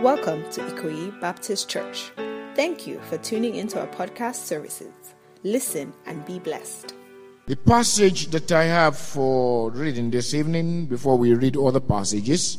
Welcome 0.00 0.50
to 0.52 0.62
Ikoyi 0.62 1.20
Baptist 1.20 1.68
Church. 1.68 2.10
Thank 2.56 2.86
you 2.86 2.98
for 3.10 3.18
tuning 3.18 3.56
into 3.56 3.78
our 3.78 3.86
podcast 3.86 4.36
services. 4.36 4.94
Listen 5.42 5.92
and 6.06 6.24
be 6.24 6.38
blessed. 6.38 6.94
The 7.44 7.56
passage 7.56 8.28
that 8.28 8.50
I 8.50 8.64
have 8.64 8.96
for 8.96 9.70
reading 9.72 10.10
this 10.10 10.32
evening, 10.32 10.86
before 10.86 11.18
we 11.18 11.34
read 11.34 11.54
other 11.54 11.80
passages, 11.80 12.56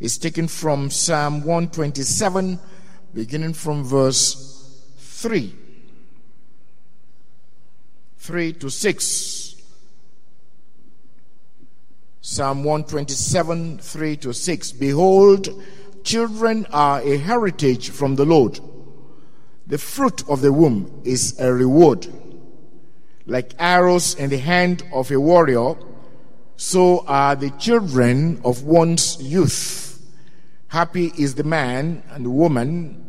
is 0.00 0.16
taken 0.16 0.48
from 0.48 0.88
Psalm 0.88 1.44
127, 1.44 2.58
beginning 3.12 3.52
from 3.52 3.84
verse 3.84 4.82
3. 4.96 5.54
3 8.16 8.52
to 8.54 8.70
6. 8.70 9.56
Psalm 12.22 12.64
127, 12.64 13.78
3 13.78 14.16
to 14.16 14.32
6. 14.32 14.72
Behold, 14.72 15.48
children 16.02 16.66
are 16.72 17.00
a 17.00 17.16
heritage 17.16 17.90
from 17.90 18.16
the 18.16 18.24
Lord. 18.24 18.60
The 19.66 19.78
fruit 19.78 20.28
of 20.28 20.40
the 20.40 20.52
womb 20.52 21.02
is 21.04 21.38
a 21.38 21.52
reward. 21.52 22.06
Like 23.26 23.54
arrows 23.58 24.14
in 24.14 24.30
the 24.30 24.38
hand 24.38 24.82
of 24.92 25.10
a 25.10 25.20
warrior, 25.20 25.74
so 26.56 27.04
are 27.06 27.36
the 27.36 27.50
children 27.50 28.40
of 28.44 28.64
one's 28.64 29.22
youth. 29.22 30.02
Happy 30.68 31.12
is 31.18 31.34
the 31.34 31.44
man 31.44 32.02
and 32.10 32.34
woman 32.34 33.04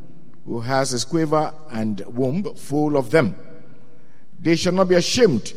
who 0.45 0.59
has 0.61 0.93
a 0.93 1.07
quiver 1.07 1.53
and 1.71 2.01
womb 2.07 2.55
full 2.55 2.97
of 2.97 3.11
them. 3.11 3.35
They 4.39 4.55
shall 4.55 4.73
not 4.73 4.89
be 4.89 4.95
ashamed, 4.95 5.53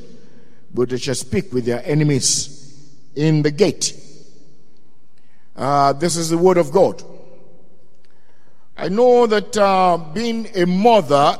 but 0.73 0.91
they 0.91 0.99
shall 0.99 1.15
speak 1.15 1.52
with 1.52 1.65
their 1.65 1.83
enemies 1.85 2.88
in 3.15 3.43
the 3.43 3.51
gate. 3.51 3.95
Uh, 5.55 5.93
this 5.93 6.16
is 6.16 6.30
the 6.30 6.38
word 6.38 6.57
of 6.57 6.73
God. 6.73 7.02
I 8.77 8.89
know 8.89 9.27
that 9.27 9.57
uh, 9.57 9.99
being 10.15 10.49
a 10.57 10.67
mother 10.67 11.39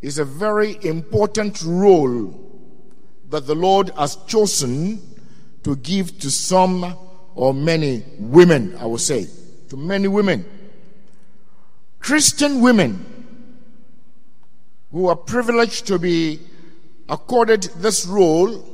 is 0.00 0.18
a 0.18 0.24
very 0.24 0.76
important 0.84 1.62
role 1.62 2.38
that 3.30 3.46
the 3.46 3.54
Lord 3.54 3.90
has 3.90 4.16
chosen 4.26 5.00
to 5.62 5.76
give 5.76 6.18
to 6.18 6.30
some 6.30 6.96
or 7.34 7.54
many 7.54 8.04
women, 8.18 8.76
I 8.78 8.86
would 8.86 9.00
say, 9.00 9.26
to 9.68 9.76
many 9.76 10.08
women. 10.08 10.44
Christian 12.00 12.60
women 12.60 13.06
who 14.90 15.06
are 15.06 15.16
privileged 15.16 15.86
to 15.86 15.98
be 15.98 16.40
accorded 17.08 17.62
this 17.76 18.04
role 18.04 18.68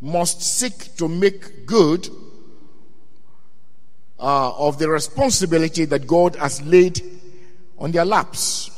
must 0.00 0.40
seek 0.42 0.96
to 0.96 1.08
make 1.08 1.66
good 1.66 2.08
uh, 4.24 4.54
of 4.56 4.78
the 4.78 4.88
responsibility 4.88 5.84
that 5.84 6.06
God 6.06 6.34
has 6.36 6.62
laid 6.62 7.02
on 7.78 7.92
their 7.92 8.06
laps. 8.06 8.70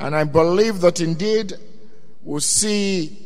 And 0.00 0.12
I 0.16 0.24
believe 0.24 0.80
that 0.80 1.00
indeed 1.00 1.52
we'll 2.24 2.40
see 2.40 3.16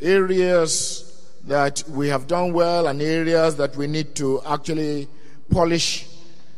areas 0.00 1.04
that 1.44 1.84
we 1.88 2.08
have 2.08 2.26
done 2.26 2.52
well 2.52 2.88
and 2.88 3.00
areas 3.00 3.54
that 3.58 3.76
we 3.76 3.86
need 3.86 4.16
to 4.16 4.42
actually 4.42 5.06
polish 5.50 6.08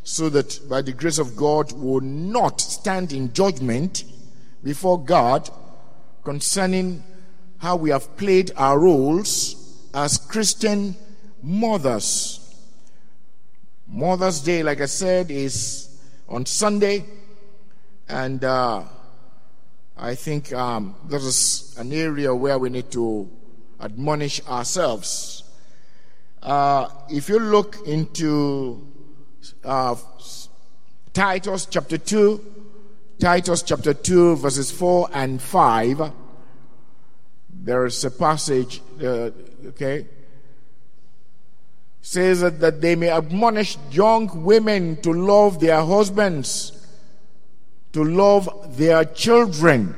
so 0.03 0.31
that 0.31 0.67
by 0.67 0.81
the 0.81 0.93
grace 0.93 1.19
of 1.19 1.37
God 1.37 1.73
we 1.73 1.87
will 1.87 2.01
not 2.01 2.63
stand 2.63 3.13
in 3.13 3.35
judgment 3.35 4.05
before 4.65 4.99
God 4.99 5.51
concerning 6.25 7.05
how 7.59 7.77
we 7.77 7.91
have 7.91 8.17
played 8.17 8.53
our 8.57 8.79
roles 8.79 9.87
as 9.93 10.17
Christian 10.17 10.97
mothers. 11.43 12.41
Mother's 13.93 14.41
Day, 14.41 14.63
like 14.63 14.81
I 14.81 14.87
said, 14.87 15.33
is 15.33 16.01
on 16.29 16.47
Sunday, 16.47 17.05
and 18.09 18.43
uh, 18.45 18.85
I 19.99 20.15
think 20.15 20.53
um, 20.53 20.95
this 21.09 21.25
is 21.25 21.75
an 21.77 21.93
area 21.93 22.33
where 22.33 22.57
we 22.57 22.71
need 22.71 22.93
to 22.93 23.29
admonish 23.81 24.47
ourselves. 24.47 25.43
Uh, 26.41 26.89
if 27.11 27.29
you 27.29 27.41
look 27.41 27.79
into 27.85 28.87
uh, 29.65 29.97
Titus 31.13 31.67
chapter 31.67 31.99
2, 31.99 32.45
Titus 33.19 33.63
chapter 33.63 33.93
2, 33.93 34.37
verses 34.37 34.71
4 34.71 35.09
and 35.13 35.43
5, 35.43 36.13
there 37.53 37.87
is 37.87 38.05
a 38.05 38.11
passage, 38.13 38.81
uh, 39.03 39.31
okay, 39.67 40.07
says 42.03 42.41
that, 42.41 42.61
that 42.61 42.81
they 42.81 42.97
may 42.97 43.11
admonish 43.11 43.77
young 43.91 44.43
women 44.43 45.01
to 45.03 45.13
love 45.13 45.61
their 45.61 45.85
husbands, 45.85 46.73
to 47.93 48.03
love 48.03 48.77
their 48.77 49.05
children, 49.05 49.95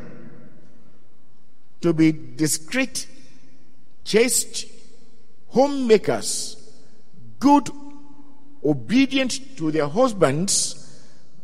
to 1.80 1.92
be 1.92 2.12
discreet, 2.12 3.06
chaste, 4.04 4.66
homemakers, 5.48 6.56
good, 7.38 7.70
obedient 8.64 9.56
to 9.56 9.70
their 9.70 9.88
husbands, 9.88 10.78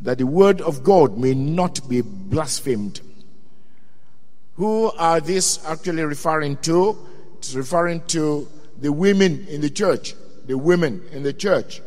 that 0.01 0.17
the 0.17 0.25
word 0.25 0.61
of 0.61 0.83
God 0.83 1.17
may 1.17 1.33
not 1.33 1.87
be 1.89 2.01
blasphemed. 2.01 3.01
Who 4.55 4.91
are 4.97 5.19
these 5.19 5.63
actually 5.65 6.03
referring 6.03 6.57
to? 6.57 6.97
It's 7.37 7.53
referring 7.53 8.01
to 8.07 8.47
the 8.77 8.91
women 8.91 9.45
in 9.47 9.61
the 9.61 9.69
church 9.69 10.15
the 10.49 10.57
women 10.57 10.99
in 11.11 11.21
the 11.21 11.31
church. 11.31 11.79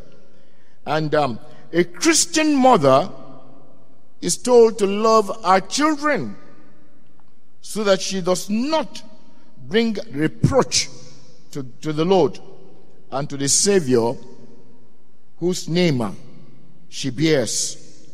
And 0.87 1.13
um, 1.17 1.41
a 1.73 1.83
Christian 1.83 2.55
mother 2.55 3.11
is 4.21 4.37
told 4.37 4.79
to 4.79 4.87
love 4.87 5.37
her 5.45 5.59
children 5.59 6.37
so 7.61 7.83
that 7.83 8.01
she 8.01 8.21
does 8.21 8.49
not 8.49 9.03
bring 9.67 9.97
reproach 10.13 10.89
to, 11.51 11.65
to 11.81 11.93
the 11.93 12.05
Lord 12.05 12.39
and 13.11 13.29
to 13.31 13.37
the 13.37 13.49
Savior 13.49 14.15
whose 15.39 15.69
name 15.69 16.17
she 16.89 17.11
bears. 17.11 18.07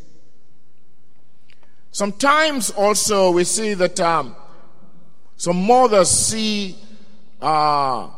Sometimes 1.91 2.71
also 2.71 3.33
we 3.33 3.45
see 3.45 3.75
that 3.75 4.01
um, 4.01 4.35
some 5.37 5.67
mothers 5.67 6.09
see 6.09 6.75
uh, 7.39 8.09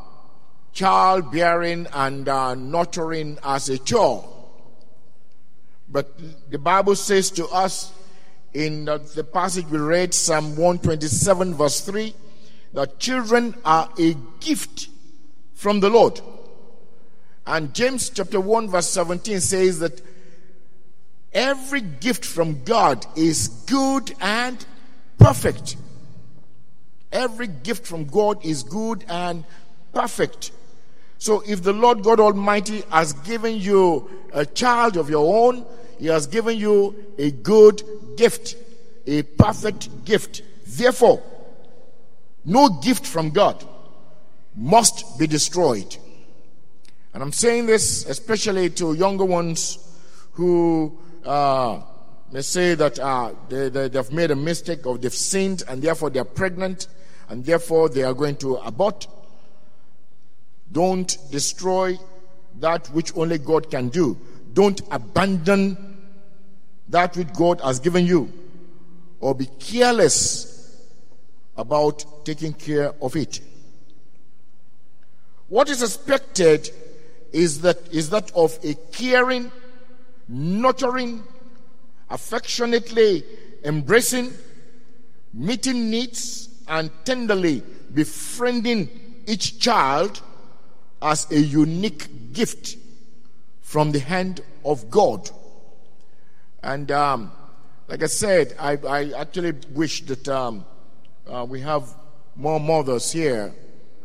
childbearing 0.72 1.86
and 1.92 2.28
uh, 2.28 2.54
nurturing 2.54 3.38
as 3.44 3.68
a 3.68 3.78
chore. 3.78 4.26
But 5.88 6.18
the 6.50 6.58
Bible 6.58 6.94
says 6.94 7.30
to 7.32 7.46
us 7.48 7.92
in 8.54 8.84
the, 8.84 8.98
the 8.98 9.24
passage 9.24 9.66
we 9.66 9.78
read, 9.78 10.14
Psalm 10.14 10.56
127, 10.56 11.54
verse 11.54 11.80
3, 11.80 12.14
that 12.74 12.98
children 12.98 13.54
are 13.64 13.88
a 13.98 14.14
gift 14.38 14.88
from 15.54 15.80
the 15.80 15.90
Lord. 15.90 16.20
And 17.46 17.74
James 17.74 18.10
chapter 18.10 18.40
1, 18.40 18.68
verse 18.68 18.88
17 18.90 19.40
says 19.40 19.80
that 19.80 20.00
every 21.32 21.80
gift 21.80 22.24
from 22.24 22.62
God 22.64 23.04
is 23.16 23.48
good 23.66 24.14
and 24.20 24.64
perfect. 25.18 25.76
Every 27.10 27.48
gift 27.48 27.86
from 27.86 28.04
God 28.04 28.44
is 28.44 28.62
good 28.62 29.04
and 29.08 29.44
perfect. 29.92 30.52
So 31.20 31.42
if 31.46 31.62
the 31.62 31.74
Lord 31.74 32.02
God 32.02 32.18
Almighty 32.18 32.82
has 32.90 33.12
given 33.12 33.56
you 33.58 34.10
a 34.32 34.46
child 34.46 34.96
of 34.96 35.10
your 35.10 35.48
own, 35.48 35.66
He 35.98 36.06
has 36.06 36.26
given 36.26 36.56
you 36.56 36.96
a 37.18 37.30
good 37.30 37.82
gift, 38.16 38.56
a 39.06 39.22
perfect 39.22 40.06
gift. 40.06 40.40
Therefore, 40.66 41.22
no 42.46 42.70
gift 42.70 43.06
from 43.06 43.30
God 43.30 43.62
must 44.56 45.18
be 45.18 45.26
destroyed. 45.26 45.94
And 47.12 47.22
I'm 47.22 47.32
saying 47.32 47.66
this 47.66 48.06
especially 48.06 48.70
to 48.70 48.94
younger 48.94 49.26
ones 49.26 49.76
who 50.32 50.98
uh, 51.26 51.82
may 52.32 52.40
say 52.40 52.74
that 52.76 52.98
uh, 52.98 53.34
they, 53.50 53.68
they, 53.68 53.88
they've 53.88 54.10
made 54.10 54.30
a 54.30 54.36
mistake 54.36 54.86
or 54.86 54.96
they've 54.96 55.12
sinned 55.12 55.64
and 55.68 55.82
therefore 55.82 56.08
they're 56.08 56.24
pregnant 56.24 56.86
and 57.28 57.44
therefore 57.44 57.90
they 57.90 58.04
are 58.04 58.14
going 58.14 58.36
to 58.36 58.56
abort. 58.56 59.06
Don't 60.72 61.16
destroy 61.30 61.98
that 62.58 62.86
which 62.88 63.16
only 63.16 63.38
God 63.38 63.70
can 63.70 63.88
do. 63.88 64.16
Don't 64.52 64.80
abandon 64.90 65.98
that 66.88 67.16
which 67.16 67.32
God 67.32 67.60
has 67.60 67.80
given 67.80 68.06
you. 68.06 68.32
Or 69.20 69.34
be 69.34 69.46
careless 69.58 70.86
about 71.56 72.24
taking 72.24 72.52
care 72.52 72.92
of 73.02 73.16
it. 73.16 73.40
What 75.48 75.68
is 75.68 75.82
expected 75.82 76.70
is 77.32 77.60
that, 77.62 77.78
is 77.92 78.10
that 78.10 78.30
of 78.34 78.58
a 78.64 78.74
caring, 78.92 79.50
nurturing, 80.28 81.22
affectionately 82.08 83.24
embracing, 83.64 84.32
meeting 85.32 85.90
needs, 85.90 86.48
and 86.68 86.90
tenderly 87.04 87.62
befriending 87.92 88.88
each 89.26 89.58
child 89.58 90.22
as 91.02 91.30
a 91.30 91.38
unique 91.38 92.32
gift 92.32 92.76
from 93.60 93.92
the 93.92 94.00
hand 94.00 94.40
of 94.64 94.90
God. 94.90 95.30
And 96.62 96.90
um, 96.90 97.32
like 97.88 98.02
I 98.02 98.06
said, 98.06 98.54
I, 98.58 98.76
I 98.76 99.12
actually 99.12 99.52
wish 99.70 100.02
that 100.06 100.28
um, 100.28 100.64
uh, 101.26 101.46
we 101.48 101.60
have 101.60 101.88
more 102.36 102.60
mothers 102.60 103.12
here 103.12 103.54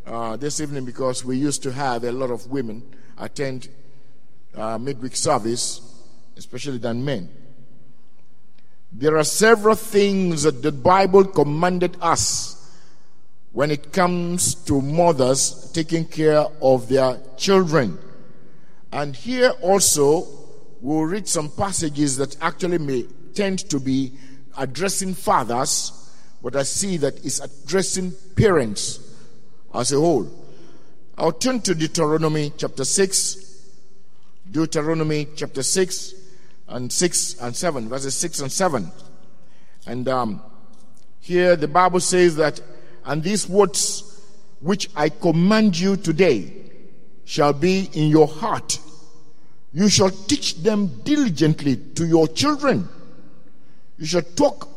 uh, 0.06 0.38
this 0.38 0.60
evening 0.62 0.86
because 0.86 1.26
we 1.26 1.38
used 1.38 1.64
to 1.64 1.72
have 1.72 2.04
a 2.04 2.12
lot 2.12 2.32
of 2.32 2.48
women 2.48 2.84
attend 3.18 3.70
uh, 4.56 4.78
midweek 4.78 5.16
service, 5.16 5.82
especially 6.38 6.78
than 6.78 7.04
men. 7.04 7.30
There 8.92 9.18
are 9.18 9.24
several 9.24 9.76
things 9.76 10.44
that 10.44 10.62
the 10.62 10.72
Bible 10.72 11.26
commanded 11.26 11.98
us 12.00 12.65
when 13.56 13.72
it 13.72 13.94
comes 13.94 14.54
to 14.54 14.82
mothers 14.82 15.72
taking 15.72 16.04
care 16.04 16.46
of 16.62 16.90
their 16.90 17.18
children. 17.38 17.98
And 18.92 19.16
here 19.16 19.52
also, 19.62 20.28
we'll 20.82 21.06
read 21.06 21.26
some 21.26 21.50
passages 21.50 22.18
that 22.18 22.36
actually 22.42 22.80
may 22.80 23.06
tend 23.34 23.60
to 23.70 23.80
be 23.80 24.12
addressing 24.58 25.14
fathers, 25.14 26.12
but 26.44 26.58
I 26.58 26.64
see 26.64 26.98
that 26.98 27.26
it's 27.26 27.40
addressing 27.40 28.12
parents 28.36 29.00
as 29.74 29.94
a 29.94 30.02
whole. 30.02 30.30
I'll 31.18 31.32
turn 31.32 31.62
to 31.62 31.74
Deuteronomy 31.74 32.52
chapter 32.58 32.84
6. 32.84 33.38
Deuteronomy 34.52 35.30
chapter 35.34 35.64
6 35.64 36.14
and 36.68 36.92
6 36.92 37.36
and 37.40 37.56
7, 37.56 37.88
verses 37.88 38.18
6 38.18 38.42
and 38.42 38.52
7. 38.52 38.92
And 39.88 40.10
um, 40.10 40.42
here 41.22 41.56
the 41.56 41.70
Bible 41.70 42.02
says 42.02 42.36
that, 42.36 42.60
and 43.06 43.24
these 43.24 43.48
words 43.48 44.22
which 44.60 44.90
I 44.96 45.10
command 45.10 45.78
you 45.78 45.96
today 45.96 46.54
shall 47.24 47.54
be 47.54 47.90
in 47.94 48.10
your 48.10 48.28
heart. 48.28 48.80
You 49.74 49.90
shall 49.90 50.10
teach 50.10 50.56
them 50.64 51.02
diligently 51.04 51.76
to 51.96 52.08
your 52.08 52.28
children. 52.28 52.88
You 53.98 54.06
shall 54.06 54.22
talk 54.22 54.70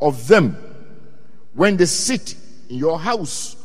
of 0.00 0.28
them 0.28 0.56
when 1.54 1.76
they 1.76 1.86
sit 1.86 2.34
in 2.68 2.76
your 2.76 2.98
house, 2.98 3.56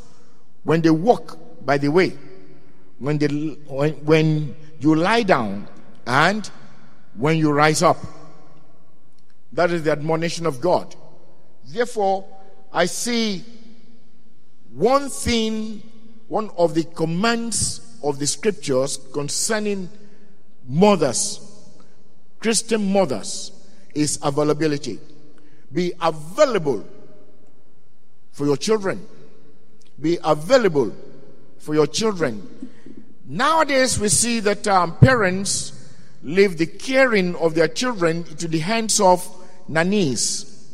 when 0.63 0.81
they 0.81 0.89
walk 0.89 1.37
by 1.65 1.77
the 1.77 1.89
way, 1.89 2.13
when, 2.99 3.17
they, 3.17 3.27
when, 3.27 3.93
when 4.05 4.55
you 4.79 4.95
lie 4.95 5.23
down, 5.23 5.67
and 6.07 6.49
when 7.15 7.37
you 7.37 7.51
rise 7.51 7.81
up. 7.81 7.97
That 9.53 9.71
is 9.71 9.83
the 9.83 9.91
admonition 9.91 10.45
of 10.45 10.61
God. 10.61 10.95
Therefore, 11.65 12.25
I 12.71 12.85
see 12.85 13.43
one 14.75 15.07
thing, 15.07 15.81
one 16.27 16.49
of 16.57 16.73
the 16.73 16.83
commands 16.83 17.97
of 18.03 18.19
the 18.19 18.27
scriptures 18.27 18.99
concerning 19.13 19.89
mothers, 20.67 21.39
Christian 22.39 22.91
mothers, 22.91 23.53
is 23.93 24.19
availability. 24.21 24.99
Be 25.71 25.93
available 26.01 26.85
for 28.33 28.45
your 28.45 28.57
children. 28.57 29.07
Be 30.01 30.17
available 30.21 30.93
for 31.57 31.73
your 31.73 31.87
children. 31.87 32.69
Nowadays, 33.25 33.97
we 33.97 34.09
see 34.09 34.41
that 34.41 34.67
um, 34.67 34.97
parents 34.97 35.71
leave 36.21 36.57
the 36.57 36.65
caring 36.65 37.33
of 37.37 37.55
their 37.55 37.69
children 37.69 38.25
into 38.29 38.49
the 38.49 38.59
hands 38.59 38.99
of 38.99 39.25
nannies, 39.69 40.69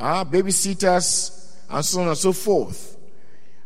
uh, 0.00 0.24
babysitters, 0.24 1.43
and 1.70 1.84
so 1.84 2.00
on 2.00 2.08
and 2.08 2.18
so 2.18 2.32
forth. 2.32 2.96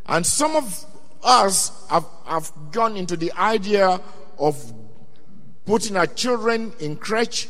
And 0.06 0.24
some 0.24 0.56
of 0.56 0.84
us 1.22 1.86
have, 1.88 2.06
have 2.26 2.50
gone 2.72 2.96
into 2.96 3.16
the 3.16 3.32
idea 3.32 4.00
of 4.38 4.72
putting 5.66 5.96
our 5.96 6.06
children 6.06 6.72
in 6.80 6.96
crèche 6.96 7.48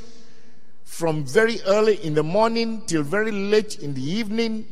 from 0.85 1.25
very 1.25 1.61
early 1.63 2.05
in 2.05 2.15
the 2.15 2.23
morning 2.23 2.83
till 2.87 3.03
very 3.03 3.31
late 3.31 3.79
in 3.79 3.95
the 3.95 4.03
evening, 4.03 4.67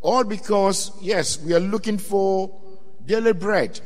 all 0.00 0.22
because, 0.22 0.92
yes, 1.00 1.40
we 1.40 1.52
are 1.54 1.60
looking 1.60 1.98
for 1.98 2.54
daily 3.04 3.32
bread. 3.32 3.80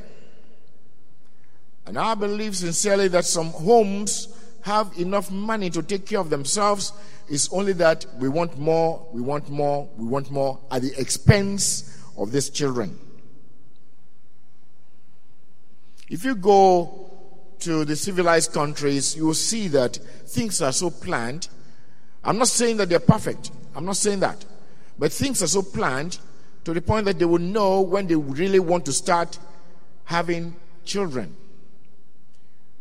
And 1.86 1.98
I 1.98 2.14
believe 2.14 2.56
sincerely 2.56 3.08
that 3.08 3.24
some 3.24 3.48
homes 3.48 4.28
have 4.62 4.92
enough 4.98 5.30
money 5.30 5.70
to 5.70 5.82
take 5.82 6.06
care 6.06 6.20
of 6.20 6.30
themselves. 6.30 6.92
It's 7.28 7.52
only 7.52 7.72
that 7.74 8.06
we 8.18 8.28
want 8.28 8.58
more, 8.58 9.06
we 9.12 9.20
want 9.20 9.50
more, 9.50 9.88
we 9.96 10.06
want 10.06 10.30
more 10.30 10.58
at 10.70 10.82
the 10.82 10.98
expense 11.00 11.98
of 12.16 12.32
these 12.32 12.50
children. 12.50 12.98
If 16.08 16.24
you 16.24 16.34
go 16.34 17.10
to 17.60 17.84
the 17.84 17.96
civilized 17.96 18.52
countries, 18.52 19.16
you 19.16 19.26
will 19.26 19.34
see 19.34 19.68
that 19.68 19.96
things 20.26 20.60
are 20.60 20.72
so 20.72 20.90
planned. 20.90 21.48
I'm 22.24 22.38
not 22.38 22.48
saying 22.48 22.76
that 22.78 22.88
they're 22.88 23.00
perfect. 23.00 23.50
I'm 23.74 23.84
not 23.84 23.96
saying 23.96 24.20
that. 24.20 24.44
But 24.98 25.12
things 25.12 25.42
are 25.42 25.46
so 25.46 25.62
planned 25.62 26.18
to 26.64 26.74
the 26.74 26.82
point 26.82 27.06
that 27.06 27.18
they 27.18 27.24
will 27.24 27.38
know 27.38 27.80
when 27.80 28.06
they 28.06 28.14
really 28.14 28.60
want 28.60 28.84
to 28.86 28.92
start 28.92 29.38
having 30.04 30.54
children. 30.84 31.34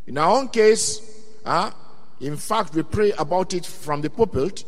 In 0.07 0.18
our 0.18 0.38
own 0.38 0.50
case, 0.50 1.00
uh, 1.46 1.72
in 2.20 2.38
fact, 2.38 2.74
we 2.76 2.84
pray 2.84 3.12
about 3.14 3.54
it 3.54 3.66
from 3.66 4.02
the 4.02 4.10
pulpit 4.10 4.64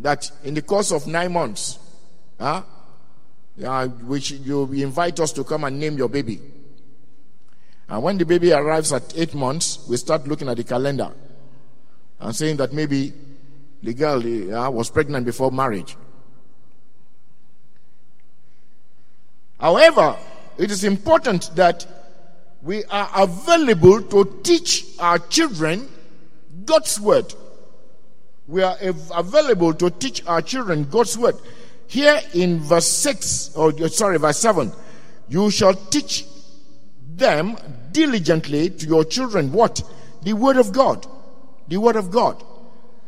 that 0.00 0.30
in 0.44 0.54
the 0.54 0.62
course 0.62 0.92
of 0.92 1.06
nine 1.06 1.32
months, 1.32 1.78
uh, 2.40 2.62
uh, 3.64 3.86
which 3.86 4.32
you 4.32 4.64
invite 4.72 5.20
us 5.20 5.32
to 5.32 5.44
come 5.44 5.64
and 5.64 5.78
name 5.78 5.96
your 5.96 6.08
baby. 6.08 6.40
And 7.88 8.02
when 8.02 8.18
the 8.18 8.26
baby 8.26 8.52
arrives 8.52 8.92
at 8.92 9.16
eight 9.16 9.34
months, 9.34 9.86
we 9.88 9.96
start 9.96 10.26
looking 10.26 10.48
at 10.48 10.56
the 10.56 10.64
calendar 10.64 11.12
and 12.20 12.34
saying 12.34 12.56
that 12.58 12.72
maybe 12.72 13.12
the 13.82 13.94
girl 13.94 14.18
uh, 14.54 14.70
was 14.70 14.90
pregnant 14.90 15.24
before 15.24 15.50
marriage. 15.50 15.96
However, 19.58 20.16
it 20.56 20.70
is 20.70 20.84
important 20.84 21.54
that 21.56 21.86
we 22.62 22.84
are 22.84 23.10
available 23.14 24.02
to 24.02 24.40
teach 24.42 24.84
our 24.98 25.18
children 25.18 25.88
God's 26.68 27.00
word. 27.00 27.34
We 28.46 28.62
are 28.62 28.76
available 29.14 29.72
to 29.72 29.88
teach 29.88 30.24
our 30.26 30.42
children 30.42 30.84
God's 30.84 31.16
word. 31.16 31.36
Here 31.86 32.20
in 32.34 32.60
verse 32.60 32.86
6, 32.86 33.56
or 33.56 33.88
sorry, 33.88 34.18
verse 34.18 34.38
7, 34.38 34.70
you 35.30 35.50
shall 35.50 35.72
teach 35.72 36.26
them 37.16 37.56
diligently 37.90 38.68
to 38.68 38.86
your 38.86 39.04
children 39.04 39.50
what? 39.50 39.82
The 40.22 40.34
word 40.34 40.58
of 40.58 40.72
God. 40.72 41.06
The 41.68 41.78
word 41.78 41.96
of 41.96 42.10
God. 42.10 42.44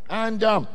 And 0.09 0.43
um, 0.43 0.67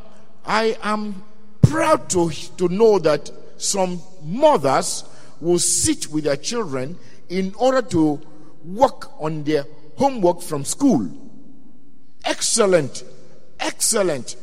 I 0.44 0.78
am 0.82 1.24
proud 1.62 2.08
to, 2.10 2.30
to 2.56 2.68
know 2.68 3.00
that 3.00 3.30
some 3.56 4.00
mothers 4.22 5.04
will 5.40 5.58
sit 5.58 6.06
with 6.06 6.22
their 6.22 6.36
children 6.36 6.96
in 7.28 7.52
order 7.58 7.82
to 7.82 8.20
work 8.64 9.10
on 9.20 9.42
their 9.42 9.66
homework 9.96 10.40
from 10.40 10.64
school. 10.64 11.25
Excellent. 12.26 13.04
Excellent. 13.60 14.36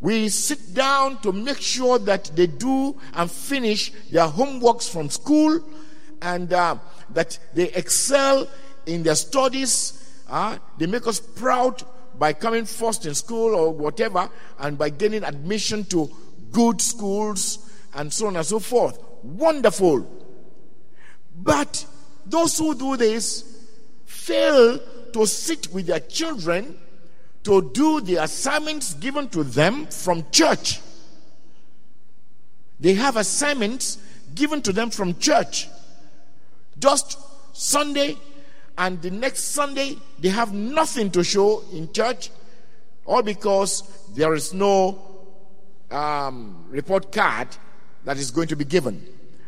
We 0.00 0.28
sit 0.28 0.74
down 0.74 1.20
to 1.22 1.32
make 1.32 1.60
sure 1.60 1.98
that 2.00 2.30
they 2.34 2.46
do 2.46 2.96
and 3.14 3.30
finish 3.30 3.92
their 4.10 4.26
homeworks 4.26 4.90
from 4.90 5.10
school 5.10 5.60
and 6.22 6.52
uh, 6.52 6.76
that 7.10 7.38
they 7.54 7.70
excel 7.72 8.48
in 8.86 9.02
their 9.02 9.14
studies. 9.14 10.22
Uh, 10.28 10.58
they 10.78 10.86
make 10.86 11.06
us 11.06 11.20
proud 11.20 11.82
by 12.18 12.32
coming 12.32 12.64
first 12.64 13.06
in 13.06 13.14
school 13.14 13.54
or 13.54 13.72
whatever 13.72 14.28
and 14.58 14.78
by 14.78 14.88
getting 14.88 15.24
admission 15.24 15.84
to 15.84 16.10
good 16.50 16.80
schools 16.80 17.70
and 17.94 18.12
so 18.12 18.28
on 18.28 18.36
and 18.36 18.46
so 18.46 18.58
forth. 18.58 18.98
Wonderful. 19.22 20.06
But 21.36 21.84
those 22.24 22.56
who 22.58 22.74
do 22.74 22.96
this 22.96 23.44
fail 24.06 24.80
to 25.12 25.26
sit 25.26 25.72
with 25.72 25.86
their 25.86 26.00
children 26.00 26.78
to 27.44 27.70
do 27.72 28.00
the 28.00 28.16
assignments 28.16 28.94
given 28.94 29.28
to 29.28 29.42
them 29.44 29.86
from 29.86 30.24
church. 30.30 30.80
They 32.80 32.94
have 32.94 33.16
assignments 33.16 33.98
given 34.34 34.62
to 34.62 34.72
them 34.72 34.90
from 34.90 35.18
church. 35.18 35.68
Just 36.78 37.18
Sunday 37.52 38.16
and 38.76 39.02
the 39.02 39.10
next 39.10 39.44
Sunday, 39.44 39.96
they 40.20 40.28
have 40.28 40.52
nothing 40.52 41.10
to 41.10 41.24
show 41.24 41.64
in 41.72 41.92
church, 41.92 42.30
all 43.04 43.22
because 43.22 43.82
there 44.14 44.34
is 44.34 44.54
no 44.54 44.98
um, 45.90 46.64
report 46.68 47.10
card 47.10 47.48
that 48.04 48.16
is 48.16 48.30
going 48.30 48.48
to 48.48 48.56
be 48.56 48.64
given. 48.64 49.04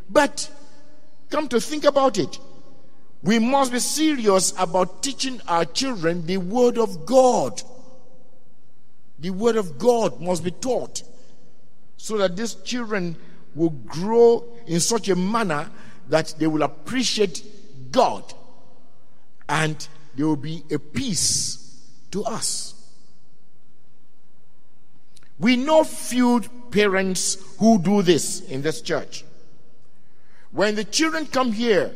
But 0.09 0.51
come 1.31 1.47
to 1.49 1.61
think 1.61 1.85
about 1.85 2.19
it, 2.19 2.39
we 3.23 3.39
must 3.39 3.73
be 3.73 3.79
serious 3.79 4.55
about 4.59 5.03
teaching 5.03 5.41
our 5.47 5.65
children 5.65 6.27
the 6.27 6.39
Word 6.39 6.79
of 6.79 7.05
God. 7.05 7.63
The 9.19 9.31
Word 9.31 9.57
of 9.57 9.79
God 9.79 10.21
must 10.21 10.43
be 10.43 10.51
taught 10.51 11.03
so 11.97 12.17
that 12.17 12.37
these 12.37 12.55
children 12.55 13.17
will 13.55 13.71
grow 13.71 14.45
in 14.67 14.81
such 14.81 15.09
a 15.09 15.17
manner 15.17 15.71
that 16.09 16.35
they 16.39 16.47
will 16.47 16.63
appreciate 16.63 17.45
God 17.93 18.25
and 19.49 19.87
there 20.15 20.27
will 20.27 20.37
be 20.37 20.65
a 20.71 20.79
peace 20.79 21.79
to 22.13 22.25
us. 22.25 22.75
We 25.39 25.57
know 25.57 25.85
few 25.85 26.41
parents 26.71 27.37
who 27.59 27.79
do 27.79 28.03
this 28.03 28.41
in 28.43 28.63
this 28.63 28.81
church. 28.81 29.25
When 30.53 30.75
the 30.75 30.85
children 30.85 31.27
come 31.27 31.53
here, 31.53 31.93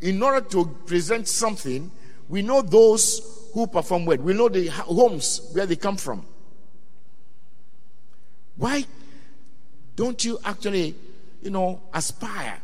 in 0.00 0.22
order 0.22 0.40
to 0.40 0.66
present 0.86 1.28
something, 1.28 1.90
we 2.28 2.42
know 2.42 2.62
those 2.62 3.50
who 3.54 3.66
perform 3.66 4.04
well. 4.04 4.18
We 4.18 4.34
know 4.34 4.48
the 4.48 4.66
homes 4.66 5.48
where 5.52 5.66
they 5.66 5.76
come 5.76 5.96
from. 5.96 6.26
Why 8.56 8.84
don't 9.94 10.22
you 10.24 10.38
actually, 10.44 10.94
you 11.42 11.50
know, 11.50 11.80
aspire 11.92 12.58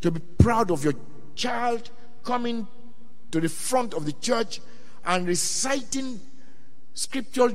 to 0.00 0.10
be 0.10 0.20
proud 0.38 0.70
of 0.70 0.84
your 0.84 0.94
child 1.34 1.90
coming 2.24 2.66
to 3.30 3.40
the 3.40 3.48
front 3.48 3.94
of 3.94 4.06
the 4.06 4.12
church 4.12 4.60
and 5.04 5.26
reciting 5.26 6.20
scriptural 6.94 7.52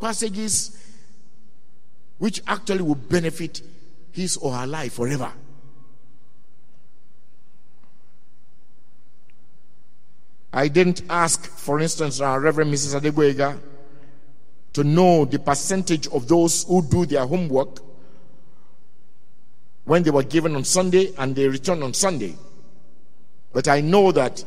passages 0.00 0.82
which 2.18 2.40
actually 2.46 2.82
will 2.82 2.94
benefit 2.94 3.60
his 4.12 4.36
or 4.36 4.52
her 4.54 4.66
life 4.66 4.94
forever? 4.94 5.32
I 10.56 10.68
didn't 10.68 11.02
ask, 11.10 11.44
for 11.44 11.80
instance, 11.80 12.18
uh, 12.18 12.38
Reverend 12.38 12.72
Mrs. 12.72 12.98
Adegwega 12.98 13.60
to 14.72 14.84
know 14.84 15.26
the 15.26 15.38
percentage 15.38 16.06
of 16.06 16.28
those 16.28 16.64
who 16.64 16.80
do 16.80 17.04
their 17.04 17.26
homework 17.26 17.80
when 19.84 20.02
they 20.02 20.10
were 20.10 20.22
given 20.22 20.56
on 20.56 20.64
Sunday 20.64 21.12
and 21.18 21.36
they 21.36 21.46
return 21.46 21.82
on 21.82 21.92
Sunday. 21.92 22.34
But 23.52 23.68
I 23.68 23.82
know 23.82 24.12
that, 24.12 24.42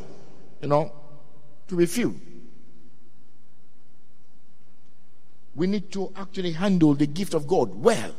you 0.64 0.68
know, 0.68 0.92
to 1.68 1.76
be 1.76 1.86
few. 1.86 2.20
We 5.54 5.68
need 5.68 5.92
to 5.92 6.12
actually 6.16 6.54
handle 6.54 6.96
the 6.96 7.06
gift 7.06 7.36
of 7.36 7.48
God 7.48 7.76
well. 7.76 8.16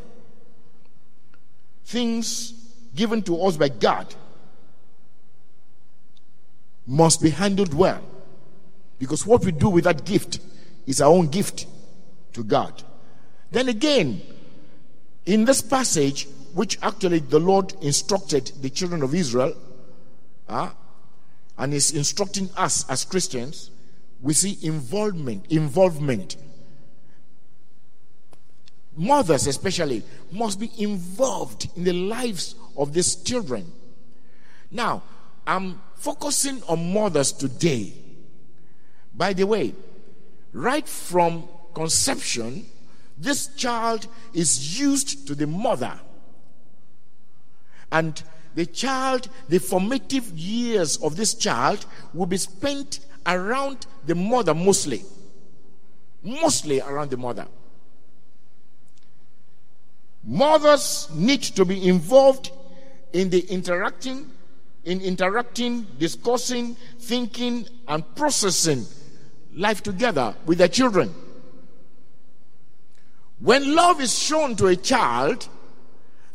Things 1.87 2.53
given 2.95 3.21
to 3.23 3.43
us 3.43 3.57
by 3.57 3.69
God 3.69 4.15
must 6.87 7.23
be 7.23 7.31
handled 7.31 7.75
well. 7.75 8.03
Because 8.99 9.27
what 9.27 9.45
we 9.45 9.53
do 9.53 9.69
with 9.69 9.85
that 9.85 10.05
gift 10.05 10.41
is 10.87 11.01
our 11.01 11.11
own 11.11 11.29
gift 11.29 11.67
to 12.35 12.45
God. 12.45 12.83
Then 13.51 13.69
again, 13.69 14.21
in 15.27 15.45
this 15.45 15.63
passage, 15.63 16.29
which 16.55 16.79
actually 16.83 17.21
the 17.21 17.39
Lord 17.39 17.75
instructed 17.81 18.53
the 18.61 18.71
children 18.71 19.03
of 19.03 19.15
Israel, 19.15 19.55
uh, 20.49 20.71
and 21.57 21.75
is 21.75 21.93
instructing 21.93 22.49
us 22.57 22.89
as 22.89 23.05
Christians, 23.05 23.71
we 24.23 24.35
see 24.35 24.59
involvement, 24.63 25.47
involvement. 25.51 26.37
Mothers, 28.97 29.47
especially, 29.47 30.03
must 30.33 30.59
be 30.59 30.71
involved 30.79 31.69
in 31.77 31.85
the 31.85 31.93
lives 31.93 32.55
of 32.77 32.93
these 32.93 33.15
children. 33.17 33.71
Now, 34.71 35.03
I'm 35.47 35.81
focusing 35.97 36.63
on 36.69 36.93
mothers 36.93 37.33
today. 37.33 37.93
By 39.15 39.33
the 39.33 39.47
way, 39.47 39.75
right 40.53 40.89
from 40.89 41.49
conception, 41.75 42.67
this 43.19 43.49
child 43.49 44.07
is 44.33 44.81
used 44.81 45.27
to 45.27 45.35
the 45.35 45.47
mother. 45.47 45.99
And 47.93 48.23
the 48.55 48.67
child, 48.67 49.29
the 49.49 49.59
formative 49.59 50.31
years 50.31 50.97
of 50.99 51.17
this 51.17 51.35
child 51.35 51.85
will 52.15 52.27
be 52.27 52.37
spent 52.37 53.01
around 53.27 53.87
the 54.07 54.15
mother 54.15 54.55
mostly. 54.55 55.05
Mostly 56.23 56.81
around 56.81 57.11
the 57.11 57.17
mother. 57.17 57.47
Mothers 60.25 61.09
need 61.15 61.43
to 61.43 61.65
be 61.65 61.89
involved 61.89 62.51
in 63.13 63.31
the 63.31 63.41
interacting 63.41 64.31
in 64.85 65.01
interacting, 65.01 65.87
discussing, 65.99 66.75
thinking, 66.99 67.67
and 67.87 68.15
processing 68.15 68.87
life 69.55 69.83
together 69.83 70.35
with 70.47 70.59
their 70.59 70.69
children. 70.69 71.15
When 73.41 73.75
love 73.75 74.01
is 74.01 74.19
shown 74.19 74.57
to 74.57 74.67
a 74.67 74.77
child, 74.77 75.49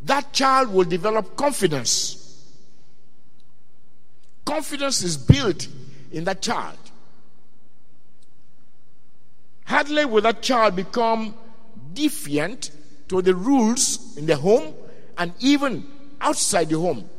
that 0.04 0.34
child 0.34 0.74
will 0.74 0.84
develop 0.86 1.36
confidence. 1.36 2.22
Confidence 4.46 5.02
is 5.04 5.18
built 5.18 5.68
in 6.12 6.24
that 6.26 6.42
child. 6.42 6.78
Hardly 9.66 10.06
will 10.06 10.22
that 10.22 10.42
child 10.44 10.76
become 10.76 11.34
defiant 11.94 12.72
to 13.08 13.22
the 13.22 13.34
rules 13.34 14.16
in 14.18 14.26
the 14.26 14.36
home 14.36 14.74
and 15.18 15.34
even 15.40 15.88
outside 16.22 16.70
the 16.70 16.80
home. 16.80 17.10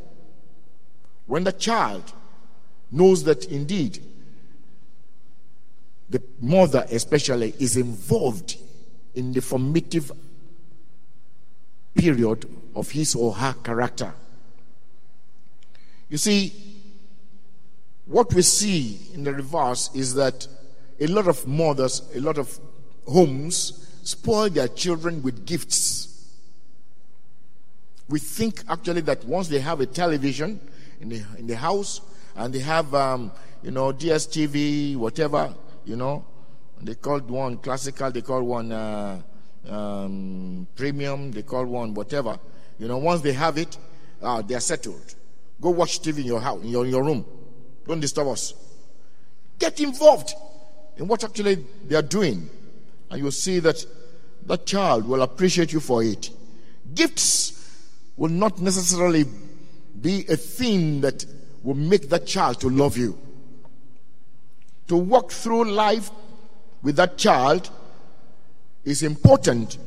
When 1.27 1.45
the 1.45 1.53
child 1.53 2.13
knows 2.91 3.25
that 3.25 3.47
indeed 3.47 3.99
the 6.09 6.23
mother, 6.41 6.87
especially, 6.91 7.55
is 7.59 7.77
involved 7.77 8.57
in 9.15 9.33
the 9.33 9.41
formative 9.41 10.13
period 11.95 12.49
of 12.75 12.91
his 12.91 13.15
or 13.15 13.33
her 13.35 13.55
character. 13.65 14.13
You 16.09 16.19
see, 16.19 16.53
what 18.07 18.33
we 18.33 18.43
see 18.43 19.01
in 19.15 19.25
the 19.25 19.33
reverse 19.33 19.91
is 19.95 20.15
that 20.15 20.47
a 21.01 21.07
lot 21.09 21.27
of 21.27 21.47
mothers, 21.47 22.03
a 22.15 22.21
lot 22.21 22.39
of 22.39 22.59
homes 23.09 23.89
spoil 24.05 24.49
their 24.49 24.69
children 24.69 25.23
with 25.23 25.45
gifts. 25.45 26.31
We 28.09 28.21
think 28.21 28.63
actually 28.69 29.01
that 29.03 29.25
once 29.25 29.49
they 29.49 29.59
have 29.59 29.81
a 29.81 29.87
television, 29.87 30.61
in 31.01 31.09
the, 31.09 31.23
in 31.39 31.47
the 31.47 31.57
house 31.57 32.01
and 32.37 32.53
they 32.53 32.61
have, 32.61 32.95
um, 32.95 33.33
you 33.63 33.71
know, 33.71 33.93
DSTV, 33.93 34.97
whatever, 34.97 35.55
you 35.85 35.97
know. 35.97 36.25
They 36.81 36.95
called 36.95 37.31
one 37.31 37.57
classical, 37.57 38.11
they 38.11 38.21
call 38.21 38.43
one 38.43 38.71
uh, 38.71 39.21
um, 39.69 40.67
premium, 40.77 41.33
they 41.33 41.43
call 41.43 41.65
one 41.65 41.95
whatever. 41.95 42.39
You 42.79 42.89
know, 42.89 42.99
once 42.99 43.23
they 43.23 43.33
have 43.33 43.57
it, 43.57 43.79
uh, 44.23 44.43
they 44.43 44.55
are 44.55 44.61
settled. 44.61 45.15
Go 45.61 45.71
watch 45.71 46.01
TV 46.01 46.19
in 46.19 46.25
your 46.27 46.41
house, 46.41 46.63
in 46.63 46.69
your, 46.69 46.85
in 46.85 46.91
your 46.91 47.03
room. 47.03 47.25
Don't 47.87 48.01
disturb 48.01 48.29
us. 48.29 48.53
Get 49.59 49.81
involved 49.81 50.35
in 50.99 51.09
what 51.09 51.25
actually 51.25 51.65
they 51.87 51.97
are 51.97 52.03
doing. 52.03 52.51
And 53.11 53.21
you'll 53.21 53.31
see 53.31 53.59
that 53.61 53.85
that 54.47 54.67
child 54.67 55.09
will 55.09 55.23
appreciate 55.23 55.73
you 55.73 55.81
for 55.81 56.03
it. 56.03 56.31
Gifts 56.95 57.53
will 58.17 58.31
not 58.31 58.61
necessarily 58.61 59.25
be 60.01 60.25
a 60.29 60.37
thing 60.37 61.01
that 61.03 61.25
will 61.63 61.75
make 61.75 62.09
that 62.11 62.27
child 62.27 62.61
to 62.61 62.69
love 62.69 62.97
you. 62.97 63.19
To 64.89 64.97
walk 64.97 65.33
through 65.33 65.71
life 65.71 66.11
with 66.83 66.97
that 66.97 67.19
child 67.19 67.71
is 68.85 69.03
important 69.03 69.79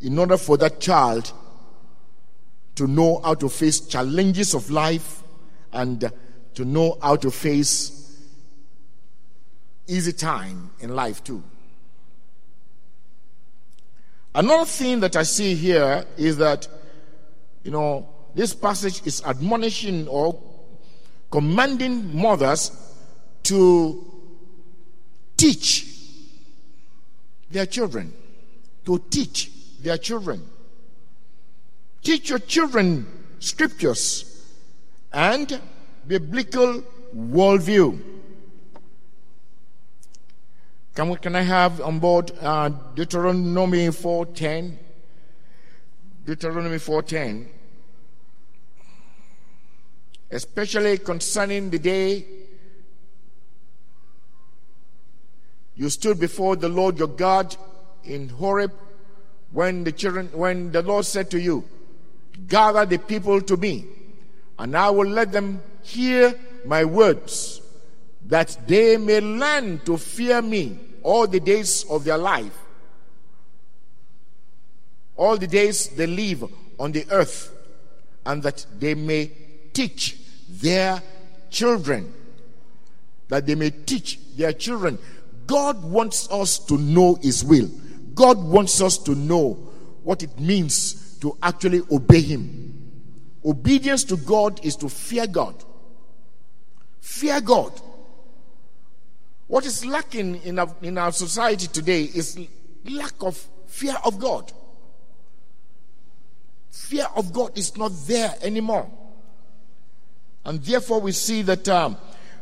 in 0.00 0.18
order 0.18 0.36
for 0.36 0.56
that 0.56 0.80
child 0.80 1.32
to 2.76 2.86
know 2.86 3.20
how 3.24 3.34
to 3.34 3.48
face 3.48 3.80
challenges 3.80 4.54
of 4.54 4.70
life 4.70 5.22
and 5.72 6.10
to 6.54 6.64
know 6.64 6.98
how 7.02 7.16
to 7.16 7.30
face 7.30 8.18
easy 9.86 10.12
time 10.12 10.70
in 10.80 10.94
life 10.94 11.22
too. 11.22 11.42
Another 14.34 14.66
thing 14.66 15.00
that 15.00 15.16
I 15.16 15.22
see 15.22 15.54
here 15.54 16.04
is 16.18 16.36
that, 16.36 16.68
you 17.62 17.70
know, 17.70 18.06
this 18.36 18.54
passage 18.54 19.00
is 19.06 19.22
admonishing 19.24 20.06
or 20.08 20.38
commanding 21.30 22.14
mothers 22.14 22.70
to 23.44 24.04
teach 25.38 25.86
their 27.50 27.64
children. 27.64 28.12
To 28.84 28.98
teach 29.08 29.50
their 29.80 29.96
children. 29.96 30.46
Teach 32.02 32.28
your 32.28 32.40
children 32.40 33.06
scriptures 33.38 34.44
and 35.14 35.58
biblical 36.06 36.82
worldview. 37.16 37.98
Can, 40.94 41.08
we, 41.08 41.16
can 41.16 41.36
I 41.36 41.40
have 41.40 41.80
on 41.80 42.00
board 42.00 42.32
uh, 42.42 42.68
Deuteronomy 42.68 43.86
4.10? 43.88 44.76
Deuteronomy 46.26 46.76
4.10 46.76 47.46
especially 50.36 50.98
concerning 50.98 51.70
the 51.70 51.78
day 51.78 52.22
you 55.74 55.88
stood 55.88 56.20
before 56.20 56.56
the 56.56 56.68
Lord 56.68 56.98
your 56.98 57.08
God 57.08 57.56
in 58.04 58.28
Horeb 58.28 58.70
when 59.50 59.82
the 59.84 59.92
children 59.92 60.28
when 60.34 60.72
the 60.72 60.82
Lord 60.82 61.06
said 61.06 61.30
to 61.30 61.40
you 61.40 61.64
gather 62.48 62.84
the 62.84 62.98
people 62.98 63.40
to 63.40 63.56
me 63.56 63.86
and 64.58 64.76
I 64.76 64.90
will 64.90 65.08
let 65.08 65.32
them 65.32 65.62
hear 65.82 66.34
my 66.66 66.84
words 66.84 67.62
that 68.26 68.58
they 68.66 68.98
may 68.98 69.22
learn 69.22 69.80
to 69.86 69.96
fear 69.96 70.42
me 70.42 70.78
all 71.02 71.26
the 71.26 71.40
days 71.40 71.84
of 71.88 72.04
their 72.04 72.18
life, 72.18 72.58
all 75.16 75.36
the 75.38 75.46
days 75.46 75.88
they 75.90 76.06
live 76.06 76.44
on 76.80 76.90
the 76.90 77.06
earth, 77.10 77.52
and 78.26 78.42
that 78.42 78.66
they 78.80 78.94
may 78.94 79.30
teach 79.72 80.25
their 80.48 81.02
children. 81.50 82.12
That 83.28 83.46
they 83.46 83.54
may 83.54 83.70
teach 83.70 84.18
their 84.36 84.52
children. 84.52 84.98
God 85.46 85.82
wants 85.82 86.30
us 86.30 86.58
to 86.66 86.78
know 86.78 87.14
His 87.22 87.44
will. 87.44 87.68
God 88.14 88.38
wants 88.38 88.80
us 88.80 88.98
to 88.98 89.14
know 89.14 89.54
what 90.02 90.22
it 90.22 90.38
means 90.38 91.18
to 91.20 91.36
actually 91.42 91.82
obey 91.90 92.20
Him. 92.20 92.66
Obedience 93.44 94.04
to 94.04 94.16
God 94.16 94.64
is 94.64 94.76
to 94.76 94.88
fear 94.88 95.26
God. 95.26 95.54
Fear 97.00 97.40
God. 97.40 97.72
What 99.46 99.64
is 99.64 99.86
lacking 99.86 100.42
in 100.42 100.58
our, 100.58 100.74
in 100.82 100.98
our 100.98 101.12
society 101.12 101.68
today 101.68 102.02
is 102.02 102.38
lack 102.84 103.14
of 103.20 103.36
fear 103.66 103.94
of 104.04 104.18
God. 104.18 104.52
Fear 106.70 107.06
of 107.14 107.32
God 107.32 107.56
is 107.56 107.76
not 107.76 107.92
there 108.06 108.34
anymore. 108.42 108.90
And 110.46 110.62
therefore, 110.62 111.00
we 111.00 111.10
see 111.10 111.42
that 111.42 111.68
um, 111.68 111.96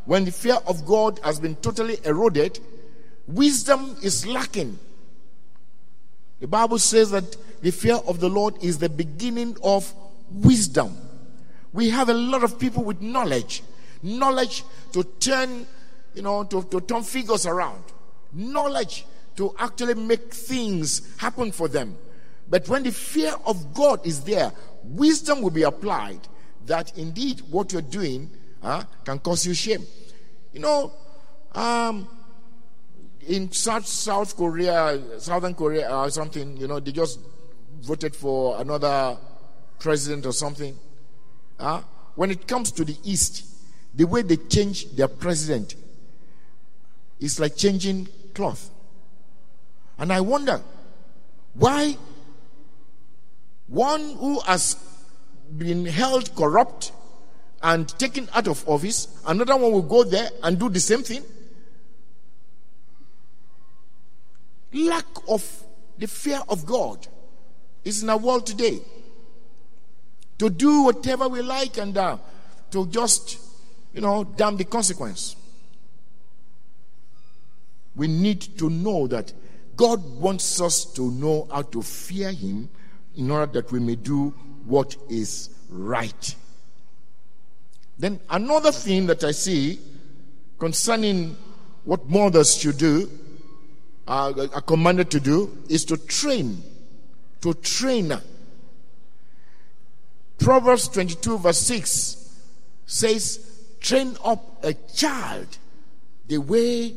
when 0.04 0.26
the 0.26 0.30
fear 0.30 0.58
of 0.66 0.84
God 0.84 1.18
has 1.24 1.40
been 1.40 1.56
totally 1.56 1.96
eroded, 2.04 2.60
wisdom 3.26 3.96
is 4.02 4.26
lacking. 4.26 4.78
The 6.40 6.46
Bible 6.46 6.78
says 6.78 7.12
that 7.12 7.34
the 7.62 7.72
fear 7.72 7.94
of 7.94 8.20
the 8.20 8.28
Lord 8.28 8.62
is 8.62 8.76
the 8.76 8.90
beginning 8.90 9.56
of 9.64 9.90
wisdom. 10.30 10.98
We 11.72 11.88
have 11.90 12.10
a 12.10 12.14
lot 12.14 12.44
of 12.44 12.58
people 12.58 12.84
with 12.84 13.00
knowledge, 13.00 13.62
knowledge 14.02 14.64
to 14.92 15.02
turn, 15.02 15.66
you 16.14 16.20
know, 16.20 16.44
to, 16.44 16.62
to 16.62 16.82
turn 16.82 17.04
figures 17.04 17.46
around, 17.46 17.82
knowledge 18.34 19.06
to 19.36 19.54
actually 19.58 19.94
make 19.94 20.34
things 20.34 21.16
happen 21.16 21.52
for 21.52 21.68
them. 21.68 21.96
But 22.50 22.68
when 22.68 22.82
the 22.82 22.92
fear 22.92 23.34
of 23.46 23.72
God 23.72 24.06
is 24.06 24.24
there, 24.24 24.52
wisdom 24.82 25.40
will 25.40 25.50
be 25.50 25.62
applied 25.62 26.20
that 26.66 26.96
indeed 26.96 27.42
what 27.50 27.72
you're 27.72 27.82
doing 27.82 28.30
uh, 28.62 28.82
can 29.04 29.18
cause 29.18 29.46
you 29.46 29.54
shame. 29.54 29.86
You 30.52 30.60
know, 30.60 30.92
um, 31.52 32.08
in 33.26 33.50
South, 33.52 33.86
South 33.86 34.36
Korea, 34.36 35.00
Southern 35.18 35.54
Korea 35.54 35.94
or 35.94 36.10
something, 36.10 36.56
you 36.56 36.66
know, 36.66 36.80
they 36.80 36.92
just 36.92 37.20
voted 37.80 38.14
for 38.14 38.60
another 38.60 39.16
president 39.78 40.26
or 40.26 40.32
something. 40.32 40.76
Uh, 41.58 41.82
when 42.14 42.30
it 42.30 42.46
comes 42.46 42.72
to 42.72 42.84
the 42.84 42.96
East, 43.04 43.44
the 43.94 44.04
way 44.04 44.22
they 44.22 44.36
change 44.36 44.90
their 44.92 45.08
president 45.08 45.76
is 47.20 47.38
like 47.38 47.56
changing 47.56 48.08
cloth. 48.34 48.70
And 49.98 50.12
I 50.12 50.20
wonder 50.20 50.60
why 51.54 51.96
one 53.68 54.16
who 54.16 54.40
has 54.40 54.76
been 55.56 55.84
held 55.86 56.34
corrupt 56.34 56.92
and 57.62 57.88
taken 57.98 58.28
out 58.34 58.46
of 58.46 58.68
office, 58.68 59.08
another 59.26 59.56
one 59.56 59.72
will 59.72 59.82
go 59.82 60.04
there 60.04 60.28
and 60.42 60.58
do 60.58 60.68
the 60.68 60.80
same 60.80 61.02
thing. 61.02 61.22
Lack 64.72 65.06
of 65.28 65.64
the 65.98 66.06
fear 66.06 66.40
of 66.48 66.66
God 66.66 67.06
is 67.84 68.02
in 68.02 68.10
our 68.10 68.18
world 68.18 68.46
today. 68.46 68.80
To 70.38 70.50
do 70.50 70.82
whatever 70.82 71.28
we 71.28 71.42
like 71.42 71.78
and 71.78 71.96
uh, 71.96 72.18
to 72.72 72.86
just, 72.88 73.38
you 73.92 74.00
know, 74.00 74.24
damn 74.24 74.56
the 74.56 74.64
consequence. 74.64 75.36
We 77.94 78.08
need 78.08 78.40
to 78.58 78.68
know 78.68 79.06
that 79.06 79.32
God 79.76 80.04
wants 80.20 80.60
us 80.60 80.84
to 80.94 81.10
know 81.10 81.48
how 81.50 81.62
to 81.62 81.82
fear 81.82 82.32
Him 82.32 82.68
in 83.16 83.30
order 83.30 83.52
that 83.52 83.70
we 83.70 83.78
may 83.78 83.94
do 83.94 84.34
what 84.66 84.96
is 85.08 85.50
right. 85.68 86.34
Then 87.98 88.20
another 88.30 88.72
thing 88.72 89.06
that 89.06 89.22
I 89.24 89.30
see 89.30 89.78
concerning 90.58 91.36
what 91.84 92.08
mothers 92.08 92.56
should 92.56 92.78
do, 92.78 93.10
uh, 94.08 94.48
are 94.54 94.60
commanded 94.62 95.10
to 95.10 95.20
do, 95.20 95.56
is 95.68 95.84
to 95.86 95.96
train. 95.96 96.62
To 97.42 97.54
train. 97.54 98.12
Proverbs 100.38 100.88
22, 100.88 101.38
verse 101.38 101.60
6 101.60 102.38
says, 102.86 103.50
Train 103.80 104.16
up 104.24 104.64
a 104.64 104.72
child 104.94 105.58
the 106.26 106.38
way 106.38 106.94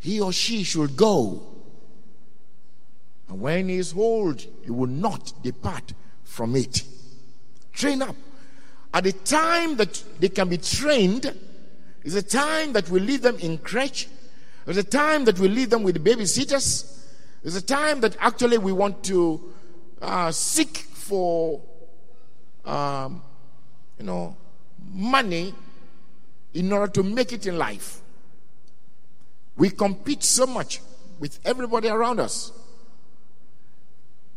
he 0.00 0.20
or 0.20 0.32
she 0.32 0.62
should 0.62 0.96
go. 0.96 1.42
And 3.28 3.40
when 3.40 3.68
he 3.68 3.76
is 3.76 3.94
old, 3.94 4.40
he 4.64 4.70
will 4.70 4.86
not 4.86 5.32
depart 5.42 5.92
from 6.28 6.54
it. 6.54 6.84
Train 7.72 8.02
up. 8.02 8.14
At 8.94 9.04
the 9.04 9.12
time 9.12 9.76
that 9.76 10.02
they 10.20 10.28
can 10.28 10.48
be 10.48 10.58
trained, 10.58 11.34
is 12.04 12.14
a 12.14 12.22
time 12.22 12.72
that 12.72 12.88
we 12.88 13.00
leave 13.00 13.22
them 13.22 13.36
in 13.38 13.58
crèche. 13.58 14.06
It's 14.66 14.78
a 14.78 14.84
time 14.84 15.24
that 15.24 15.38
we 15.38 15.48
leave 15.48 15.70
them 15.70 15.82
with 15.82 16.02
babysitters. 16.04 17.04
It's 17.42 17.56
a 17.56 17.62
time 17.62 18.00
that 18.00 18.16
actually 18.20 18.58
we 18.58 18.72
want 18.72 19.02
to 19.04 19.52
uh, 20.00 20.30
seek 20.30 20.76
for, 20.78 21.60
um, 22.64 23.22
you 23.98 24.04
know, 24.04 24.36
money 24.92 25.54
in 26.54 26.72
order 26.72 26.90
to 26.92 27.02
make 27.02 27.32
it 27.32 27.46
in 27.46 27.58
life. 27.58 28.00
We 29.56 29.70
compete 29.70 30.22
so 30.22 30.46
much 30.46 30.80
with 31.18 31.40
everybody 31.44 31.88
around 31.88 32.20
us. 32.20 32.52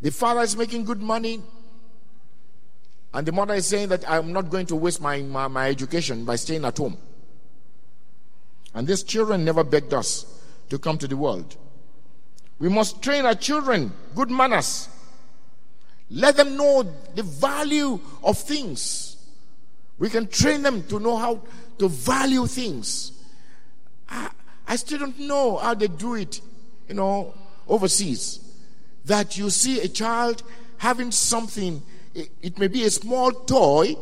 The 0.01 0.12
father 0.12 0.41
is 0.41 0.58
making 0.58 0.86
good 0.86 1.01
money, 1.01 1.41
and 3.13 3.26
the 3.26 3.32
mother 3.32 3.54
is 3.54 3.67
saying 3.67 3.89
that 3.89 4.10
I'm 4.10 4.32
not 4.32 4.50
going 4.50 4.65
to 4.67 4.76
waste 4.76 5.02
my, 5.02 5.21
my, 5.21 5.47
my 5.47 5.69
education 5.69 6.24
by 6.24 6.36
staying 6.38 6.65
at 6.65 6.78
home. 6.78 6.97
And 8.74 8.88
these 8.88 9.04
children 9.04 9.43
never 9.43 9.63
begged 9.63 9.93
us 9.93 10.26
to 10.69 10.80
come 10.80 10.97
to 10.97 11.08
the 11.08 11.17
world. 11.17 11.58
We 12.60 12.69
must 12.69 13.02
train 13.02 13.26
our 13.26 13.36
children 13.36 13.91
good 14.15 14.32
manners. 14.32 14.88
Let 16.10 16.38
them 16.38 16.56
know 16.56 16.84
the 17.15 17.24
value 17.24 18.00
of 18.24 18.38
things. 18.38 19.17
We 19.97 20.10
can 20.10 20.28
train 20.28 20.62
them 20.62 20.84
to 20.84 21.00
know 21.00 21.17
how 21.17 21.41
to 21.80 21.88
value 21.88 22.47
things. 22.47 23.12
I, 24.10 24.30
I 24.67 24.76
still 24.78 25.00
don't 25.00 25.19
know 25.19 25.58
how 25.58 25.74
they 25.74 25.88
do 25.88 26.15
it, 26.15 26.41
you 26.88 26.95
know, 26.95 27.34
overseas 27.67 28.39
that 29.06 29.38
you 29.38 29.50
see 29.50 29.80
a 29.82 29.88
child 29.88 30.43
having 30.78 31.12
something, 31.12 31.82
it 32.13 32.58
may 32.58 32.67
be 32.67 32.84
a 32.84 32.91
small 32.91 33.32
toy, 33.32 33.95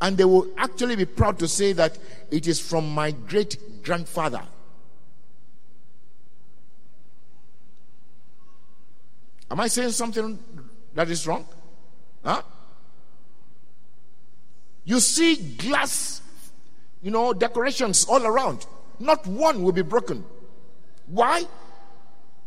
and 0.00 0.16
they 0.16 0.24
will 0.24 0.48
actually 0.56 0.96
be 0.96 1.04
proud 1.04 1.38
to 1.40 1.48
say 1.48 1.72
that 1.72 1.98
it 2.30 2.46
is 2.46 2.60
from 2.60 2.90
my 2.94 3.10
great 3.10 3.82
grandfather. 3.82 4.42
Am 9.50 9.58
I 9.58 9.66
saying 9.66 9.90
something 9.90 10.38
that 10.94 11.10
is 11.10 11.26
wrong? 11.26 11.46
Huh? 12.24 12.42
You 14.84 15.00
see 15.00 15.36
glass, 15.56 16.22
you 17.02 17.10
know, 17.10 17.32
decorations 17.32 18.04
all 18.04 18.24
around. 18.24 18.66
Not 18.98 19.26
one 19.26 19.62
will 19.62 19.72
be 19.72 19.82
broken. 19.82 20.24
Why? 21.06 21.44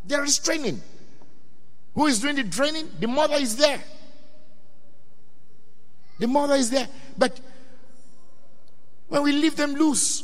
There 0.06 0.24
is 0.24 0.40
training. 0.40 0.82
Who 1.96 2.08
is 2.08 2.20
doing 2.20 2.36
the 2.36 2.44
training? 2.44 2.90
The 3.00 3.08
mother 3.08 3.36
is 3.36 3.58
there. 3.58 3.82
The 6.20 6.28
mother 6.28 6.56
is 6.56 6.70
there. 6.70 6.88
But 7.18 7.40
when 9.08 9.24
we 9.24 9.32
leave 9.32 9.56
them 9.56 9.74
loose, 9.74 10.24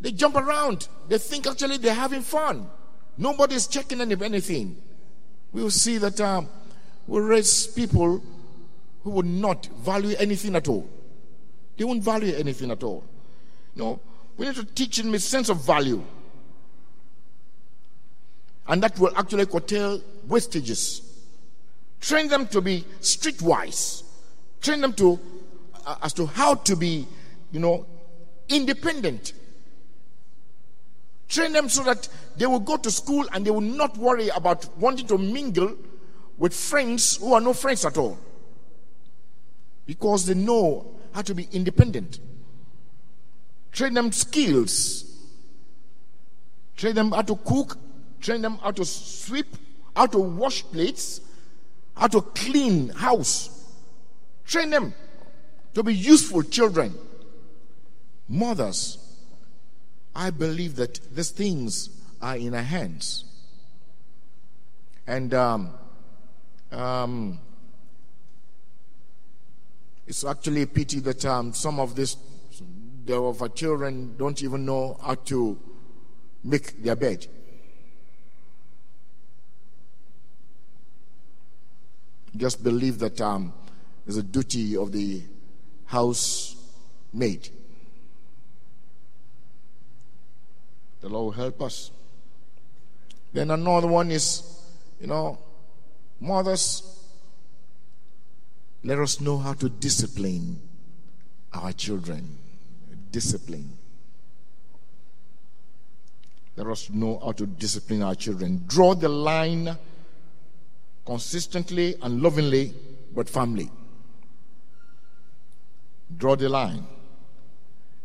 they 0.00 0.12
jump 0.12 0.36
around. 0.36 0.88
They 1.08 1.18
think 1.18 1.46
actually 1.46 1.76
they're 1.76 1.94
having 1.94 2.22
fun. 2.22 2.68
Nobody's 3.18 3.66
checking 3.66 4.00
any, 4.00 4.16
anything. 4.22 4.76
We 5.52 5.62
will 5.62 5.70
see 5.70 5.98
that 5.98 6.20
um, 6.20 6.48
we'll 7.06 7.22
raise 7.22 7.66
people 7.66 8.22
who 9.02 9.10
would 9.10 9.26
not 9.26 9.66
value 9.66 10.16
anything 10.18 10.54
at 10.56 10.68
all. 10.68 10.88
They 11.76 11.84
won't 11.84 12.02
value 12.02 12.34
anything 12.34 12.70
at 12.70 12.82
all. 12.82 13.04
No, 13.74 14.00
we 14.36 14.46
need 14.46 14.56
to 14.56 14.64
teach 14.64 14.98
them 14.98 15.14
a 15.14 15.18
sense 15.18 15.48
of 15.48 15.64
value. 15.64 16.02
And 18.66 18.82
that 18.82 18.98
will 18.98 19.16
actually 19.16 19.46
curtail 19.46 20.00
wastages. 20.28 21.02
Train 22.00 22.28
them 22.28 22.46
to 22.48 22.60
be 22.60 22.84
streetwise. 23.00 24.04
Train 24.60 24.80
them 24.80 24.92
to 24.94 25.18
uh, 25.86 25.96
as 26.02 26.12
to 26.14 26.26
how 26.26 26.54
to 26.54 26.76
be, 26.76 27.06
you 27.52 27.60
know, 27.60 27.86
independent. 28.48 29.32
Train 31.28 31.52
them 31.52 31.68
so 31.68 31.82
that 31.84 32.08
they 32.36 32.46
will 32.46 32.60
go 32.60 32.76
to 32.76 32.90
school 32.90 33.26
and 33.32 33.46
they 33.46 33.50
will 33.50 33.60
not 33.60 33.96
worry 33.96 34.28
about 34.28 34.66
wanting 34.78 35.06
to 35.06 35.16
mingle 35.18 35.76
with 36.38 36.52
friends 36.52 37.16
who 37.16 37.34
are 37.34 37.40
no 37.40 37.52
friends 37.52 37.84
at 37.84 37.96
all. 37.96 38.18
Because 39.86 40.26
they 40.26 40.34
know 40.34 40.86
how 41.12 41.22
to 41.22 41.34
be 41.34 41.48
independent. 41.52 42.18
Train 43.72 43.94
them 43.94 44.10
skills 44.12 45.10
train 46.80 46.94
them 46.94 47.12
how 47.12 47.20
to 47.20 47.36
cook, 47.36 47.76
train 48.22 48.40
them 48.40 48.56
how 48.56 48.70
to 48.70 48.86
sweep, 48.86 49.46
how 49.94 50.06
to 50.06 50.18
wash 50.18 50.62
plates, 50.64 51.20
how 51.94 52.06
to 52.06 52.22
clean 52.22 52.88
house. 52.88 53.59
Train 54.50 54.70
them 54.70 54.92
to 55.74 55.84
be 55.84 55.94
useful 55.94 56.42
children. 56.42 56.92
Mothers, 58.28 58.98
I 60.12 60.30
believe 60.30 60.74
that 60.74 60.98
these 61.14 61.30
things 61.30 61.88
are 62.20 62.36
in 62.36 62.56
our 62.56 62.62
hands. 62.62 63.26
And 65.06 65.32
um, 65.34 65.70
um, 66.72 67.38
it's 70.08 70.24
actually 70.24 70.62
a 70.62 70.66
pity 70.66 70.98
that 70.98 71.24
um, 71.24 71.52
some 71.52 71.78
of 71.78 71.94
these 71.94 72.16
of 73.08 73.42
our 73.42 73.48
children 73.48 74.16
don't 74.16 74.42
even 74.42 74.66
know 74.66 74.98
how 75.00 75.14
to 75.14 75.56
make 76.42 76.82
their 76.82 76.96
bed. 76.96 77.24
Just 82.36 82.64
believe 82.64 82.98
that 82.98 83.20
um, 83.20 83.52
it's 84.10 84.18
a 84.18 84.24
duty 84.24 84.76
of 84.76 84.90
the 84.90 85.22
housemaid. 85.86 87.48
The 91.00 91.08
Lord 91.08 91.26
will 91.26 91.44
help 91.44 91.62
us. 91.62 91.92
Then 93.32 93.52
another 93.52 93.86
one 93.86 94.10
is, 94.10 94.42
you 95.00 95.06
know, 95.06 95.38
mothers, 96.18 96.82
let 98.82 98.98
us 98.98 99.20
know 99.20 99.38
how 99.38 99.52
to 99.52 99.68
discipline 99.68 100.58
our 101.52 101.72
children. 101.72 102.36
Discipline. 103.12 103.78
Let 106.56 106.66
us 106.66 106.90
know 106.90 107.20
how 107.24 107.30
to 107.30 107.46
discipline 107.46 108.02
our 108.02 108.16
children. 108.16 108.64
Draw 108.66 108.94
the 108.94 109.08
line 109.08 109.78
consistently 111.06 111.94
and 112.02 112.20
lovingly, 112.20 112.74
but 113.14 113.28
firmly. 113.28 113.70
Draw 116.16 116.36
the 116.36 116.48
line. 116.48 116.84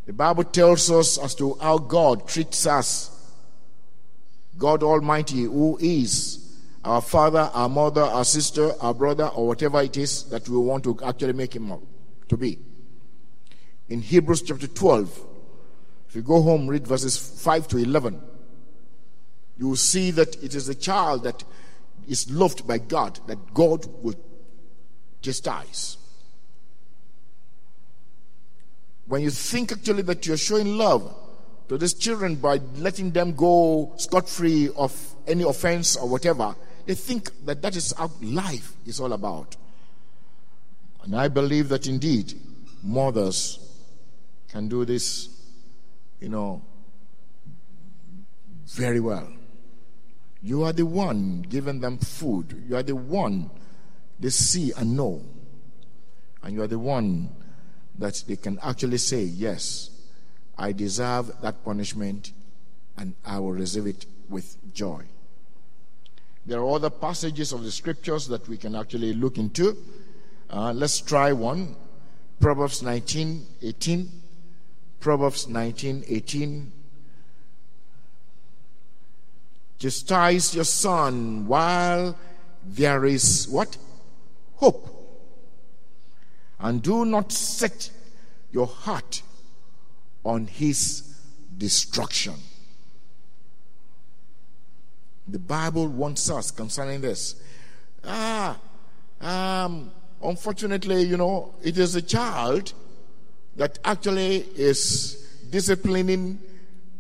The 0.06 0.14
Bible 0.14 0.44
tells 0.44 0.92
us 0.92 1.18
as 1.18 1.34
to 1.36 1.56
how 1.62 1.78
God 1.80 2.28
treats 2.28 2.68
us. 2.68 3.12
God 4.58 4.84
Almighty, 4.84 5.44
who 5.44 5.78
is 5.82 6.58
our 6.84 7.02
father, 7.02 7.50
our 7.54 7.68
mother, 7.68 8.04
our 8.04 8.24
sister, 8.24 8.72
our 8.80 8.94
brother, 8.94 9.28
or 9.28 9.48
whatever 9.48 9.82
it 9.82 9.98
is 9.98 10.24
that 10.26 10.48
we 10.48 10.58
want 10.58 10.84
to 10.84 10.98
actually 11.04 11.34
make 11.34 11.56
him 11.56 11.74
to 12.30 12.38
be. 12.38 12.60
In 13.90 14.02
Hebrews 14.02 14.44
chapter 14.44 14.68
12, 14.68 15.26
if 16.08 16.16
you 16.16 16.22
go 16.22 16.42
home, 16.42 16.68
read 16.68 16.88
verses 16.88 17.18
5 17.18 17.68
to 17.70 17.78
11, 17.78 18.22
you 19.58 19.70
will 19.70 19.76
see 19.76 20.12
that 20.12 20.42
it 20.44 20.54
is 20.54 20.68
the 20.68 20.76
child 20.76 21.24
that 21.24 21.44
is 22.08 22.30
loved 22.30 22.68
by 22.68 22.78
God 22.78 23.20
that 23.28 23.54
God 23.54 23.86
will 24.04 24.16
chastise. 25.22 25.98
When 29.08 29.22
you 29.22 29.30
think 29.30 29.72
actually 29.72 30.02
that 30.04 30.26
you're 30.26 30.38
showing 30.38 30.78
love 30.78 31.16
to 31.68 31.78
these 31.78 31.94
children 31.94 32.36
by 32.36 32.60
letting 32.78 33.12
them 33.12 33.34
go 33.36 33.94
scot 33.98 34.28
free 34.28 34.70
of 34.76 35.16
any 35.28 35.44
offense 35.44 35.96
or 35.96 36.08
whatever, 36.08 36.56
they 36.86 36.96
think 36.96 37.30
that 37.46 37.62
that 37.62 37.76
is 37.76 37.94
how 37.98 38.12
life 38.22 38.74
is 38.86 39.00
all 39.00 39.14
about. 39.14 39.56
And 41.04 41.16
I 41.16 41.28
believe 41.28 41.70
that 41.70 41.88
indeed 41.88 42.34
mothers 42.84 43.60
can 44.48 44.68
do 44.68 44.86
this, 44.86 45.30
you 46.20 46.30
know, 46.30 46.64
very 48.68 49.00
well. 49.00 49.28
You 50.42 50.64
are 50.64 50.74
the 50.74 50.86
one 50.86 51.44
giving 51.48 51.80
them 51.80 51.98
food. 51.98 52.64
You 52.68 52.76
are 52.76 52.84
the 52.84 52.96
one 52.96 53.50
they 54.20 54.30
see 54.30 54.72
and 54.78 54.96
know. 54.96 55.24
And 56.44 56.54
you 56.54 56.62
are 56.62 56.68
the 56.68 56.80
one 56.80 57.35
that 58.00 58.24
they 58.28 58.36
can 58.36 58.60
actually 58.62 58.98
say, 58.98 59.24
Yes, 59.24 59.90
I 60.58 60.72
deserve 60.72 61.32
that 61.42 61.64
punishment 61.64 62.32
and 62.98 63.14
I 63.26 63.40
will 63.40 63.52
receive 63.52 63.88
it 63.88 64.06
with 64.30 64.58
joy. 64.74 65.04
There 66.46 66.60
are 66.60 66.76
other 66.76 66.90
passages 66.90 67.52
of 67.52 67.64
the 67.64 67.72
scriptures 67.72 68.28
that 68.28 68.48
we 68.48 68.58
can 68.58 68.76
actually 68.76 69.14
look 69.14 69.38
into. 69.38 69.78
Uh, 70.50 70.72
let's 70.74 71.02
try 71.02 71.34
one 71.34 71.76
Proverbs 72.40 72.84
19 72.84 73.46
18. 73.62 74.10
Proverbs 75.00 75.48
19 75.48 76.04
18. 76.08 76.72
Chastise 79.80 80.56
your 80.56 80.64
son 80.64 81.48
while 81.48 82.18
there 82.66 83.06
is 83.06 83.48
what? 83.50 83.78
Hope. 84.56 84.95
And 86.60 86.82
do 86.82 87.06
not 87.06 87.32
set 87.32 87.90
your 88.52 88.68
heart 88.68 89.22
on 90.24 90.48
his 90.48 91.16
destruction. 91.58 92.36
The 95.28 95.40
Bible 95.40 95.88
wants 95.88 96.30
us 96.30 96.52
concerning 96.52 97.02
this. 97.02 97.36
Ah, 98.04 98.58
um, 99.22 99.92
unfortunately, 100.24 101.04
you 101.04 101.18
know, 101.18 101.54
it 101.64 101.78
is 101.78 101.96
a 101.96 102.02
child 102.02 102.74
that 103.56 103.80
actually 103.84 104.38
is 104.56 105.16
disciplining 105.50 106.40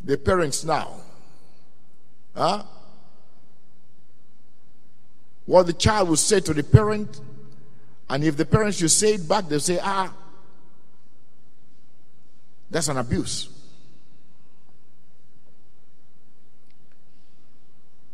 the 0.04 0.18
parents 0.18 0.64
now. 0.64 0.92
Huh? 2.36 2.64
What 5.46 5.68
the 5.68 5.74
child 5.74 6.10
will 6.10 6.16
say 6.16 6.40
to 6.40 6.54
the 6.54 6.64
parent, 6.64 7.22
and 8.10 8.24
if 8.24 8.38
the 8.38 8.46
parents 8.46 8.78
should 8.78 8.92
say 8.92 9.16
it 9.16 9.28
back, 9.28 9.48
they'll 9.48 9.60
say, 9.60 9.80
ah, 9.82 10.14
that's 12.70 12.88
an 12.88 12.98
abuse. 12.98 13.50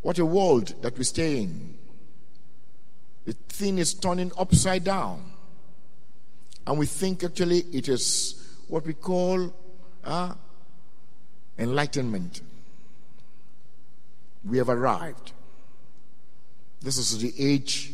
What 0.00 0.18
a 0.18 0.26
world 0.26 0.74
that 0.82 0.96
we 0.98 1.04
stay 1.04 1.42
in. 1.42 1.74
The 3.24 3.34
thing 3.48 3.78
is 3.78 3.94
turning 3.94 4.32
upside 4.36 4.84
down. 4.84 5.30
And 6.66 6.78
we 6.78 6.86
think 6.86 7.22
actually 7.22 7.60
it 7.72 7.88
is 7.88 8.56
what 8.68 8.86
we 8.86 8.94
call 8.94 9.52
uh, 10.04 10.34
enlightenment 11.58 12.40
we 14.44 14.58
have 14.58 14.68
arrived. 14.68 15.32
This 16.80 16.98
is 16.98 17.20
the 17.20 17.32
age 17.38 17.92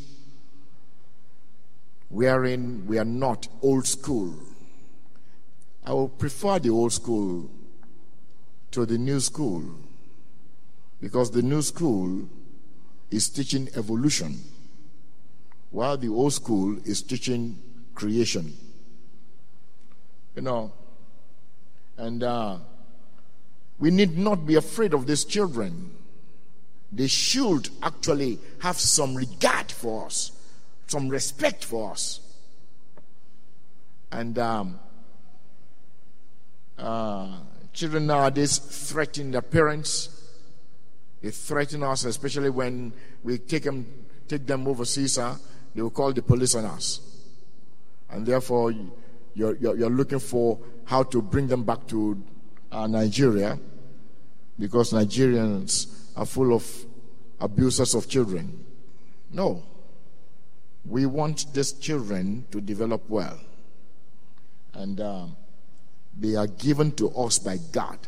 wherein 2.08 2.86
we 2.86 2.98
are 2.98 3.04
not 3.04 3.48
old 3.62 3.86
school. 3.86 4.34
I 5.84 5.92
will 5.92 6.08
prefer 6.08 6.58
the 6.58 6.70
old 6.70 6.92
school 6.92 7.50
to 8.72 8.86
the 8.86 8.98
new 8.98 9.20
school 9.20 9.64
because 11.00 11.30
the 11.30 11.42
new 11.42 11.62
school 11.62 12.28
is 13.10 13.28
teaching 13.28 13.68
evolution 13.74 14.38
while 15.70 15.96
the 15.96 16.08
old 16.08 16.32
school 16.32 16.76
is 16.84 17.02
teaching 17.02 17.58
creation. 17.94 18.54
You 20.34 20.42
know, 20.42 20.72
and 21.96 22.22
uh, 22.22 22.58
we 23.78 23.90
need 23.90 24.16
not 24.16 24.46
be 24.46 24.54
afraid 24.54 24.94
of 24.94 25.06
these 25.06 25.24
children 25.24 25.90
they 26.90 27.06
should 27.06 27.68
actually 27.82 28.38
have 28.60 28.78
some 28.78 29.14
regard 29.14 29.70
for 29.70 30.06
us, 30.06 30.32
some 30.88 31.08
respect 31.08 31.64
for 31.64 31.92
us. 31.92 32.20
And 34.10 34.38
um, 34.38 34.80
uh, 36.78 37.38
children 37.72 38.06
nowadays 38.06 38.58
threaten 38.58 39.30
their 39.30 39.42
parents. 39.42 40.08
They 41.22 41.30
threaten 41.30 41.82
us, 41.82 42.04
especially 42.04 42.50
when 42.50 42.92
we 43.22 43.38
take 43.38 43.64
them, 43.64 43.86
take 44.26 44.46
them 44.46 44.66
overseas. 44.66 45.18
Uh, 45.18 45.36
they 45.74 45.82
will 45.82 45.90
call 45.90 46.12
the 46.12 46.22
police 46.22 46.54
on 46.54 46.64
us. 46.64 47.00
And 48.10 48.24
therefore, 48.24 48.72
you're, 49.34 49.56
you're, 49.56 49.76
you're 49.76 49.90
looking 49.90 50.18
for 50.20 50.58
how 50.84 51.02
to 51.04 51.20
bring 51.20 51.46
them 51.46 51.64
back 51.64 51.86
to 51.88 52.22
uh, 52.72 52.86
Nigeria 52.86 53.58
because 54.58 54.92
Nigerians 54.92 56.08
are 56.16 56.24
full 56.26 56.54
of 56.54 56.66
abusers 57.40 57.94
of 57.94 58.08
children. 58.08 58.64
No. 59.30 59.62
We 60.84 61.06
want 61.06 61.52
these 61.52 61.72
children 61.72 62.46
to 62.50 62.60
develop 62.60 63.08
well. 63.08 63.38
And 64.74 65.00
um, 65.00 65.36
they 66.18 66.34
are 66.36 66.46
given 66.46 66.92
to 66.92 67.10
us 67.10 67.38
by 67.38 67.58
God 67.72 67.98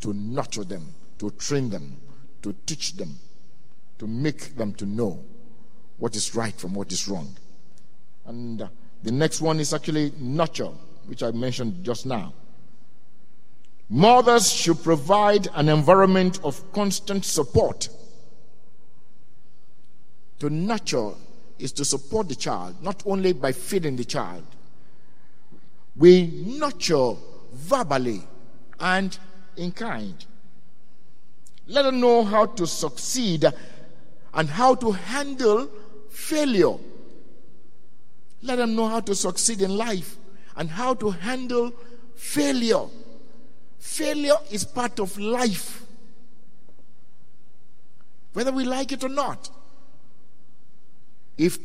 to 0.00 0.12
nurture 0.12 0.64
them, 0.64 0.94
to 1.18 1.30
train 1.32 1.70
them, 1.70 2.00
to 2.42 2.54
teach 2.66 2.94
them, 2.94 3.18
to 3.98 4.06
make 4.06 4.56
them 4.56 4.74
to 4.74 4.86
know 4.86 5.22
what 5.98 6.16
is 6.16 6.34
right 6.34 6.54
from 6.54 6.74
what 6.74 6.90
is 6.90 7.08
wrong. 7.08 7.34
And 8.26 8.62
uh, 8.62 8.68
the 9.02 9.12
next 9.12 9.40
one 9.40 9.60
is 9.60 9.72
actually 9.72 10.12
nurture, 10.18 10.70
which 11.06 11.22
I 11.22 11.30
mentioned 11.30 11.84
just 11.84 12.06
now. 12.06 12.34
Mothers 13.88 14.50
should 14.50 14.82
provide 14.82 15.48
an 15.54 15.68
environment 15.68 16.40
of 16.42 16.72
constant 16.72 17.24
support. 17.24 17.88
To 20.38 20.48
nurture 20.48 21.12
is 21.62 21.70
to 21.70 21.84
support 21.84 22.28
the 22.28 22.34
child, 22.34 22.82
not 22.82 23.02
only 23.06 23.32
by 23.32 23.52
feeding 23.52 23.94
the 23.94 24.04
child. 24.04 24.44
We 25.96 26.26
nurture 26.44 27.12
verbally 27.52 28.22
and 28.80 29.16
in 29.56 29.70
kind. 29.70 30.24
Let 31.68 31.82
them 31.82 32.00
know 32.00 32.24
how 32.24 32.46
to 32.46 32.66
succeed 32.66 33.44
and 34.34 34.48
how 34.48 34.74
to 34.74 34.90
handle 34.90 35.70
failure. 36.10 36.74
Let 38.42 38.56
them 38.56 38.74
know 38.74 38.88
how 38.88 39.00
to 39.00 39.14
succeed 39.14 39.62
in 39.62 39.76
life 39.76 40.16
and 40.56 40.68
how 40.68 40.94
to 40.94 41.10
handle 41.10 41.72
failure. 42.16 42.86
Failure 43.78 44.36
is 44.50 44.64
part 44.64 44.98
of 44.98 45.16
life, 45.16 45.84
whether 48.32 48.50
we 48.50 48.64
like 48.64 48.90
it 48.90 49.04
or 49.04 49.08
not. 49.08 49.48
If 51.38 51.58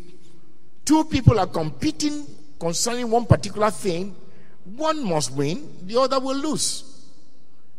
two 0.86 1.04
people 1.06 1.40
are 1.40 1.48
competing 1.48 2.26
concerning 2.60 3.10
one 3.12 3.26
particular 3.26 3.72
thing, 3.72 4.16
one 4.64 5.04
must 5.04 5.32
win, 5.32 5.70
the 5.84 6.00
other 6.00 6.20
will 6.20 6.36
lose. 6.36 6.84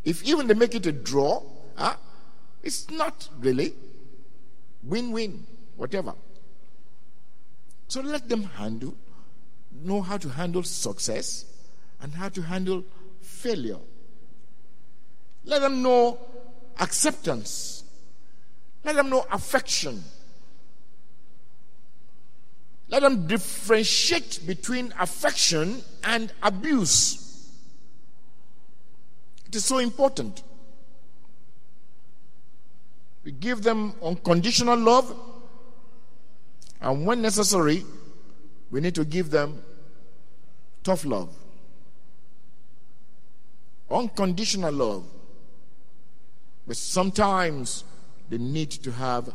If 0.04 0.24
even 0.24 0.46
they 0.46 0.54
make 0.54 0.74
it 0.74 0.86
a 0.86 0.92
draw, 0.92 1.42
huh, 1.74 1.96
it's 2.62 2.88
not 2.90 3.28
really 3.40 3.74
win 4.82 5.12
win, 5.12 5.46
whatever. 5.76 6.14
So 7.88 8.00
let 8.00 8.28
them 8.28 8.44
handle, 8.44 8.94
know 9.84 10.02
how 10.02 10.18
to 10.18 10.28
handle 10.28 10.62
success 10.62 11.44
and 12.00 12.12
how 12.12 12.28
to 12.30 12.42
handle 12.42 12.84
failure. 13.20 13.78
Let 15.44 15.62
them 15.62 15.82
know 15.82 16.18
acceptance. 16.78 17.84
Let 18.84 18.96
them 18.96 19.08
know 19.08 19.26
affection. 19.30 20.02
Let 22.88 23.02
them 23.02 23.26
differentiate 23.26 24.40
between 24.46 24.94
affection 24.98 25.82
and 26.04 26.32
abuse. 26.42 27.50
It 29.46 29.56
is 29.56 29.64
so 29.64 29.78
important. 29.78 30.42
We 33.24 33.32
give 33.32 33.62
them 33.62 33.92
unconditional 34.02 34.78
love, 34.78 35.14
and 36.80 37.04
when 37.04 37.20
necessary, 37.20 37.84
we 38.70 38.80
need 38.80 38.94
to 38.94 39.04
give 39.04 39.30
them 39.30 39.62
tough 40.82 41.04
love. 41.04 41.34
Unconditional 43.90 44.72
love. 44.72 45.04
But 46.66 46.76
sometimes 46.76 47.84
they 48.28 48.38
need 48.38 48.70
to 48.70 48.92
have 48.92 49.34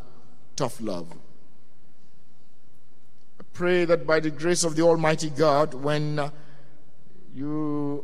tough 0.56 0.80
love. 0.82 1.08
Pray 3.54 3.86
that 3.86 4.08
by 4.08 4.20
the 4.20 4.32
grace 4.32 4.64
of 4.64 4.76
the 4.76 4.82
Almighty 4.82 5.30
God, 5.30 5.76
when 5.76 6.18
uh, 6.18 6.32
you 7.36 8.04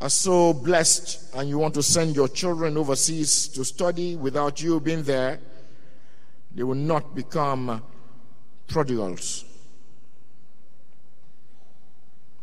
are 0.00 0.08
so 0.08 0.54
blessed 0.54 1.34
and 1.34 1.46
you 1.48 1.58
want 1.58 1.74
to 1.74 1.82
send 1.82 2.16
your 2.16 2.28
children 2.28 2.78
overseas 2.78 3.48
to 3.48 3.64
study 3.64 4.16
without 4.16 4.62
you 4.62 4.80
being 4.80 5.02
there, 5.02 5.40
they 6.54 6.62
will 6.62 6.74
not 6.74 7.14
become 7.14 7.82
prodigals. 8.66 9.44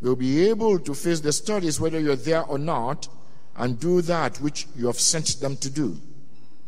They'll 0.02 0.16
be 0.16 0.48
able 0.48 0.78
to 0.78 0.94
face 0.94 1.22
the 1.22 1.34
studies 1.34 1.80
whether 1.80 2.00
you're 2.00 2.16
there 2.16 2.44
or 2.44 2.60
not 2.60 3.08
and 3.58 3.80
do 3.80 4.02
that 4.02 4.40
which 4.40 4.68
you 4.76 4.86
have 4.86 5.00
sent 5.00 5.40
them 5.40 5.58
to 5.58 5.70
do 5.70 6.00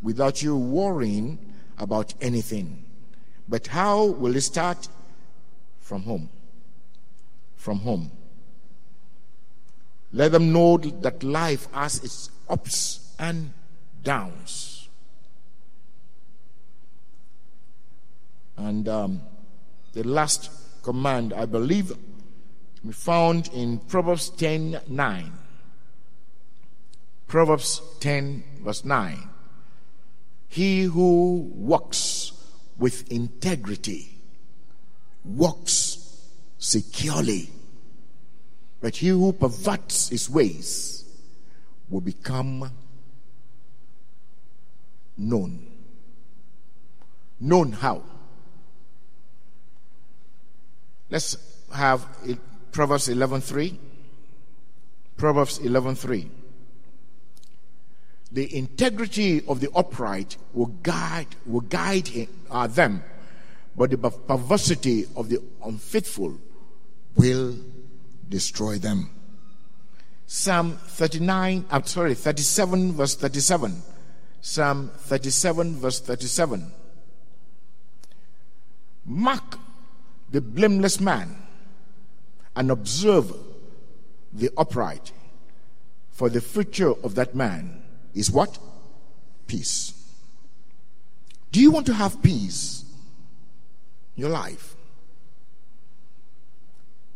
without 0.02 0.42
you 0.42 0.58
worrying 0.58 1.38
about 1.78 2.16
anything. 2.20 2.84
But 3.48 3.68
how 3.68 4.06
will 4.06 4.36
it 4.36 4.42
start? 4.42 4.88
From 5.88 6.04
home. 6.04 6.28
From 7.56 7.80
home. 7.80 8.12
Let 10.12 10.34
them 10.34 10.52
know 10.52 10.76
that 10.76 11.24
life 11.24 11.70
has 11.72 12.04
its 12.04 12.30
ups 12.50 13.16
and 13.18 13.54
downs. 14.04 14.90
And 18.58 18.90
um, 18.90 19.22
the 19.94 20.04
last 20.04 20.52
command, 20.84 21.32
I 21.32 21.46
believe, 21.46 21.94
we 22.84 22.92
found 22.92 23.48
in 23.54 23.80
Proverbs 23.80 24.30
10 24.32 24.82
9. 24.90 25.32
Proverbs 27.28 27.82
10, 28.02 28.44
verse 28.60 28.84
9. 28.84 29.30
He 30.50 30.84
who 30.84 31.50
walks 31.56 32.34
with 32.78 33.10
integrity 33.10 34.17
walks 35.28 35.98
securely 36.58 37.50
but 38.80 38.96
he 38.98 39.08
who 39.10 39.34
perverts 39.34 40.10
his 40.10 40.30
ways 40.30 41.06
will 41.90 42.02
become 42.02 42.72
known. 45.18 45.66
Known 47.40 47.72
how? 47.72 48.04
Let's 51.10 51.38
have 51.74 52.06
it, 52.26 52.40
Proverbs 52.72 53.08
11:3. 53.08 53.78
Proverbs 55.16 55.60
11:3. 55.60 56.30
The 58.32 58.56
integrity 58.56 59.46
of 59.48 59.62
the 59.62 59.72
upright 59.74 60.38
will 60.54 60.74
guide 60.84 61.36
will 61.46 61.62
guide 61.62 62.10
him, 62.10 62.28
uh, 62.52 62.68
them, 62.68 63.04
but 63.78 63.92
the 63.92 63.98
perversity 63.98 65.06
of 65.16 65.30
the 65.30 65.40
unfaithful 65.64 66.36
will 67.16 67.56
destroy 68.28 68.80
them. 68.80 69.12
Psalm 70.26 70.78
39, 70.88 71.66
I'm 71.70 71.86
sorry, 71.86 72.16
37, 72.16 72.94
verse 72.94 73.16
37. 73.16 73.82
Psalm 74.42 74.92
37, 74.98 75.76
verse 75.76 76.00
37. 76.00 76.72
Mark 79.06 79.60
the 80.32 80.42
blameless 80.42 81.00
man 81.00 81.38
and 82.56 82.72
observe 82.72 83.34
the 84.34 84.50
upright, 84.58 85.12
for 86.12 86.30
the 86.30 86.42
future 86.42 86.92
of 87.04 87.16
that 87.16 87.36
man 87.36 87.84
is 88.14 88.32
what? 88.32 88.58
Peace. 89.46 89.94
Do 91.52 91.62
you 91.62 91.72
want 91.72 91.86
to 91.86 91.94
have 91.94 92.22
peace 92.22 92.84
your 94.18 94.30
life? 94.30 94.76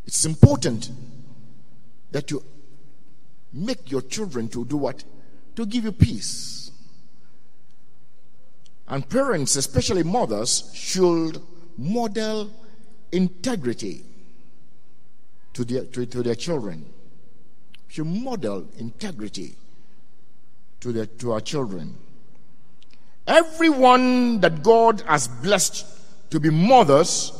It's 0.06 0.24
important 0.26 0.90
that 2.12 2.32
you 2.32 2.44
make 3.52 3.92
your 3.92 4.02
children 4.02 4.48
to 4.50 4.64
do 4.64 4.78
what? 4.78 5.04
To 5.56 5.66
give 5.66 5.84
you 5.84 5.92
peace. 5.92 6.72
And 8.88 9.08
parents, 9.08 9.56
especially 9.56 10.04
mothers, 10.04 10.72
should 10.74 11.42
model 11.78 12.52
integrity 13.12 14.04
to 15.54 15.66
their, 15.66 15.86
to, 15.86 16.06
to 16.06 16.24
their 16.24 16.36
children. 16.36 16.86
Should 17.88 18.08
model 18.08 18.68
integrity 18.78 19.56
to, 20.82 20.92
their, 20.92 21.06
to 21.06 21.34
our 21.34 21.42
children. 21.42 21.98
Everyone 23.28 24.42
that 24.42 24.64
God 24.64 25.02
has 25.02 25.28
blessed 25.28 25.86
to 26.32 26.40
be 26.40 26.50
mothers 26.50 27.32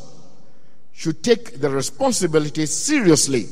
should 0.92 1.22
take 1.24 1.60
the 1.60 1.68
responsibility 1.68 2.66
seriously. 2.66 3.48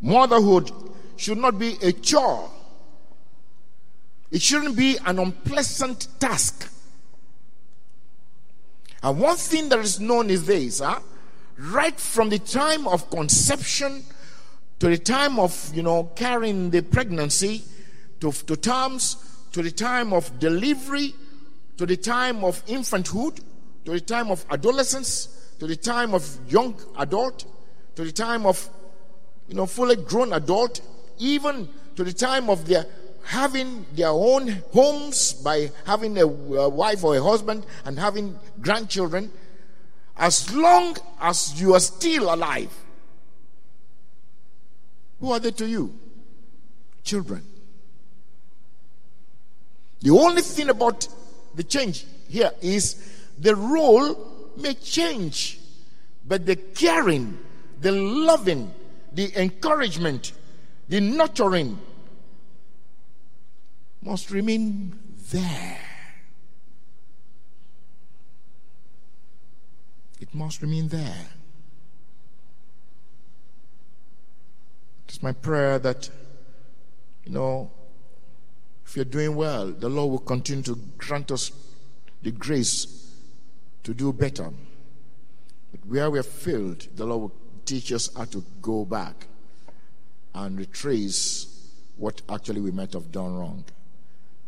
Motherhood 0.00 0.70
should 1.16 1.38
not 1.38 1.58
be 1.58 1.76
a 1.82 1.92
chore. 1.92 2.50
It 4.30 4.42
shouldn't 4.42 4.76
be 4.76 4.98
an 5.04 5.18
unpleasant 5.18 6.08
task. 6.20 6.70
And 9.02 9.18
one 9.18 9.36
thing 9.36 9.68
that 9.70 9.78
is 9.80 9.98
known 9.98 10.30
is 10.30 10.46
this, 10.46 10.80
huh? 10.80 11.00
right 11.58 11.98
from 11.98 12.28
the 12.28 12.38
time 12.38 12.86
of 12.86 13.08
conception 13.10 14.04
to 14.78 14.88
the 14.88 14.98
time 14.98 15.38
of, 15.38 15.72
you 15.74 15.82
know, 15.82 16.10
carrying 16.14 16.70
the 16.70 16.82
pregnancy, 16.82 17.64
to, 18.20 18.30
to 18.32 18.56
terms, 18.56 19.16
to 19.52 19.62
the 19.62 19.70
time 19.70 20.12
of 20.12 20.38
delivery, 20.38 21.14
to 21.76 21.86
the 21.86 21.96
time 21.96 22.44
of 22.44 22.64
infanthood, 22.66 23.40
to 23.84 23.92
the 23.92 24.00
time 24.00 24.30
of 24.30 24.44
adolescence, 24.50 25.28
to 25.58 25.66
the 25.66 25.76
time 25.76 26.14
of 26.14 26.38
young 26.48 26.74
adult, 26.98 27.44
to 27.94 28.04
the 28.04 28.12
time 28.12 28.46
of 28.46 28.68
you 29.48 29.54
know 29.54 29.66
fully 29.66 29.96
grown 29.96 30.32
adult, 30.32 30.80
even 31.18 31.68
to 31.96 32.04
the 32.04 32.12
time 32.12 32.50
of 32.50 32.66
their 32.66 32.86
having 33.24 33.84
their 33.94 34.10
own 34.10 34.48
homes 34.72 35.32
by 35.32 35.70
having 35.84 36.16
a, 36.18 36.24
a 36.24 36.68
wife 36.68 37.02
or 37.02 37.16
a 37.16 37.22
husband 37.22 37.66
and 37.84 37.98
having 37.98 38.38
grandchildren, 38.60 39.30
as 40.16 40.54
long 40.54 40.96
as 41.20 41.60
you 41.60 41.74
are 41.74 41.80
still 41.80 42.32
alive, 42.32 42.72
who 45.20 45.32
are 45.32 45.40
they 45.40 45.50
to 45.50 45.66
you? 45.66 45.92
children. 47.06 47.42
The 50.00 50.10
only 50.10 50.42
thing 50.42 50.68
about 50.68 51.08
the 51.56 51.64
change 51.64 52.04
here 52.28 52.52
is 52.60 52.94
the 53.38 53.56
role 53.56 54.52
may 54.56 54.74
change, 54.74 55.58
but 56.26 56.46
the 56.46 56.56
caring, 56.56 57.38
the 57.80 57.92
loving, 57.92 58.72
the 59.12 59.32
encouragement, 59.40 60.32
the 60.88 61.00
nurturing 61.00 61.78
must 64.02 64.30
remain 64.30 64.98
there. 65.30 65.80
It 70.20 70.34
must 70.34 70.62
remain 70.62 70.88
there. 70.88 71.26
It's 75.08 75.22
my 75.22 75.32
prayer 75.32 75.78
that, 75.78 76.10
you 77.24 77.32
know, 77.32 77.70
if 78.86 78.94
you're 78.94 79.04
doing 79.04 79.34
well, 79.34 79.72
the 79.72 79.88
Lord 79.88 80.10
will 80.12 80.18
continue 80.20 80.62
to 80.62 80.76
grant 80.96 81.32
us 81.32 81.50
the 82.22 82.30
grace 82.30 83.12
to 83.82 83.92
do 83.92 84.12
better. 84.12 84.50
But 85.72 85.84
where 85.86 86.10
we're 86.10 86.22
failed, 86.22 86.86
the 86.94 87.04
Lord 87.04 87.20
will 87.20 87.34
teach 87.64 87.92
us 87.92 88.14
how 88.16 88.26
to 88.26 88.44
go 88.62 88.84
back 88.84 89.26
and 90.34 90.56
retrace 90.56 91.68
what 91.96 92.22
actually 92.28 92.60
we 92.60 92.70
might 92.70 92.92
have 92.92 93.10
done 93.10 93.34
wrong. 93.36 93.64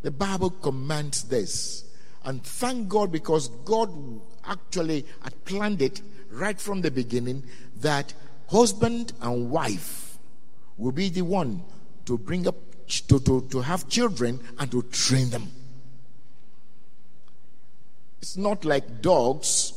The 0.03 0.13
Bible 0.13 0.51
commands 0.51 1.25
this. 1.25 1.85
And 2.25 2.43
thank 2.45 2.89
God 2.89 3.11
because 3.11 3.49
God 3.65 3.91
actually 4.45 5.05
had 5.23 5.45
planned 5.45 5.83
it 5.83 6.01
right 6.31 6.61
from 6.61 6.81
the 6.83 6.91
beginning 6.91 7.43
that 7.81 8.15
husband 8.49 9.13
and 9.21 9.51
wife 9.51 10.19
will 10.77 10.93
be 10.93 11.09
the 11.09 11.23
one 11.23 11.65
to 12.07 12.17
bring 12.17 12.47
up 12.47 12.55
to, 12.89 13.21
to, 13.21 13.47
to 13.51 13.61
have 13.61 13.89
children 13.89 14.41
and 14.59 14.71
to 14.71 14.83
train 14.83 15.31
them. 15.31 15.51
It's 18.21 18.37
not 18.37 18.65
like 18.65 19.01
dogs 19.01 19.73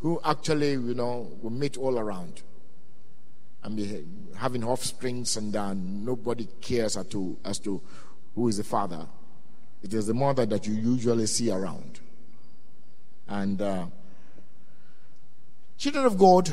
who 0.00 0.20
actually, 0.24 0.72
you 0.72 0.94
know, 0.94 1.30
will 1.42 1.50
meet 1.50 1.76
all 1.76 1.98
around 1.98 2.42
and 3.62 3.76
be 3.76 4.04
having 4.36 4.62
offsprings 4.62 5.36
and 5.36 5.56
uh, 5.56 5.74
nobody 5.74 6.46
cares 6.60 6.96
as 6.96 7.06
to, 7.06 7.36
as 7.44 7.58
to 7.60 7.80
who 8.34 8.48
is 8.48 8.58
the 8.58 8.64
father. 8.64 9.06
It 9.82 9.94
is 9.94 10.06
the 10.06 10.14
mother 10.14 10.46
that 10.46 10.66
you 10.66 10.74
usually 10.74 11.26
see 11.26 11.50
around. 11.50 12.00
And 13.28 13.60
uh, 13.60 13.86
children 15.78 16.04
of 16.04 16.18
God, 16.18 16.52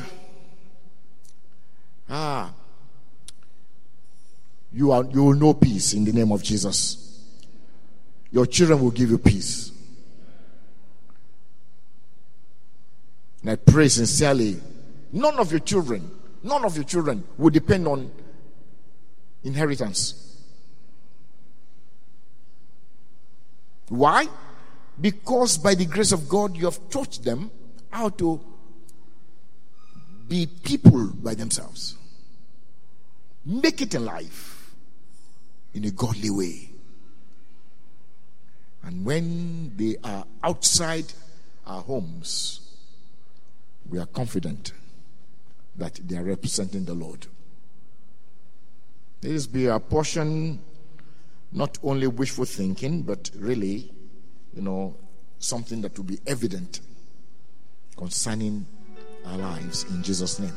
ah, 2.09 2.53
you, 4.73 4.91
are, 4.91 5.05
you 5.05 5.23
will 5.23 5.35
know 5.35 5.53
peace 5.53 5.93
in 5.93 6.03
the 6.03 6.11
name 6.11 6.31
of 6.31 6.41
Jesus. 6.41 7.21
Your 8.31 8.47
children 8.47 8.81
will 8.81 8.91
give 8.91 9.11
you 9.11 9.19
peace. 9.19 9.71
And 13.41 13.51
I 13.51 13.55
pray 13.55 13.87
sincerely, 13.89 14.59
none 15.11 15.37
of 15.37 15.51
your 15.51 15.59
children, 15.59 16.09
none 16.41 16.65
of 16.65 16.75
your 16.75 16.85
children 16.85 17.23
will 17.37 17.51
depend 17.51 17.87
on 17.87 18.09
inheritance. 19.43 20.19
Why? 23.89 24.27
Because 24.99 25.57
by 25.57 25.75
the 25.75 25.85
grace 25.85 26.11
of 26.11 26.27
God, 26.27 26.57
you 26.57 26.65
have 26.65 26.89
taught 26.89 27.23
them 27.23 27.51
how 27.91 28.09
to 28.09 28.41
be 30.27 30.47
people 30.47 31.11
by 31.21 31.35
themselves. 31.35 31.95
Make 33.45 33.81
it 33.81 33.93
in 33.93 34.05
life 34.05 34.52
in 35.73 35.85
a 35.85 35.91
godly 35.91 36.29
way. 36.29 36.69
And 38.83 39.05
when 39.05 39.75
they 39.77 39.95
are 40.03 40.25
outside 40.43 41.13
our 41.65 41.81
homes, 41.81 42.59
we 43.89 43.99
are 43.99 44.05
confident 44.05 44.73
that 45.75 45.99
they 46.07 46.17
are 46.17 46.23
representing 46.23 46.85
the 46.85 46.93
Lord. 46.93 47.27
This 49.21 49.47
be 49.47 49.67
a 49.67 49.79
portion, 49.79 50.59
not 51.51 51.77
only 51.81 52.07
wishful 52.07 52.45
thinking, 52.45 53.03
but 53.03 53.31
really, 53.35 53.91
you 54.53 54.61
know, 54.61 54.95
something 55.39 55.81
that 55.81 55.97
will 55.97 56.05
be 56.05 56.19
evident 56.27 56.81
concerning 57.95 58.65
our 59.25 59.37
lives 59.37 59.85
in 59.89 60.03
Jesus' 60.03 60.39
name. 60.39 60.53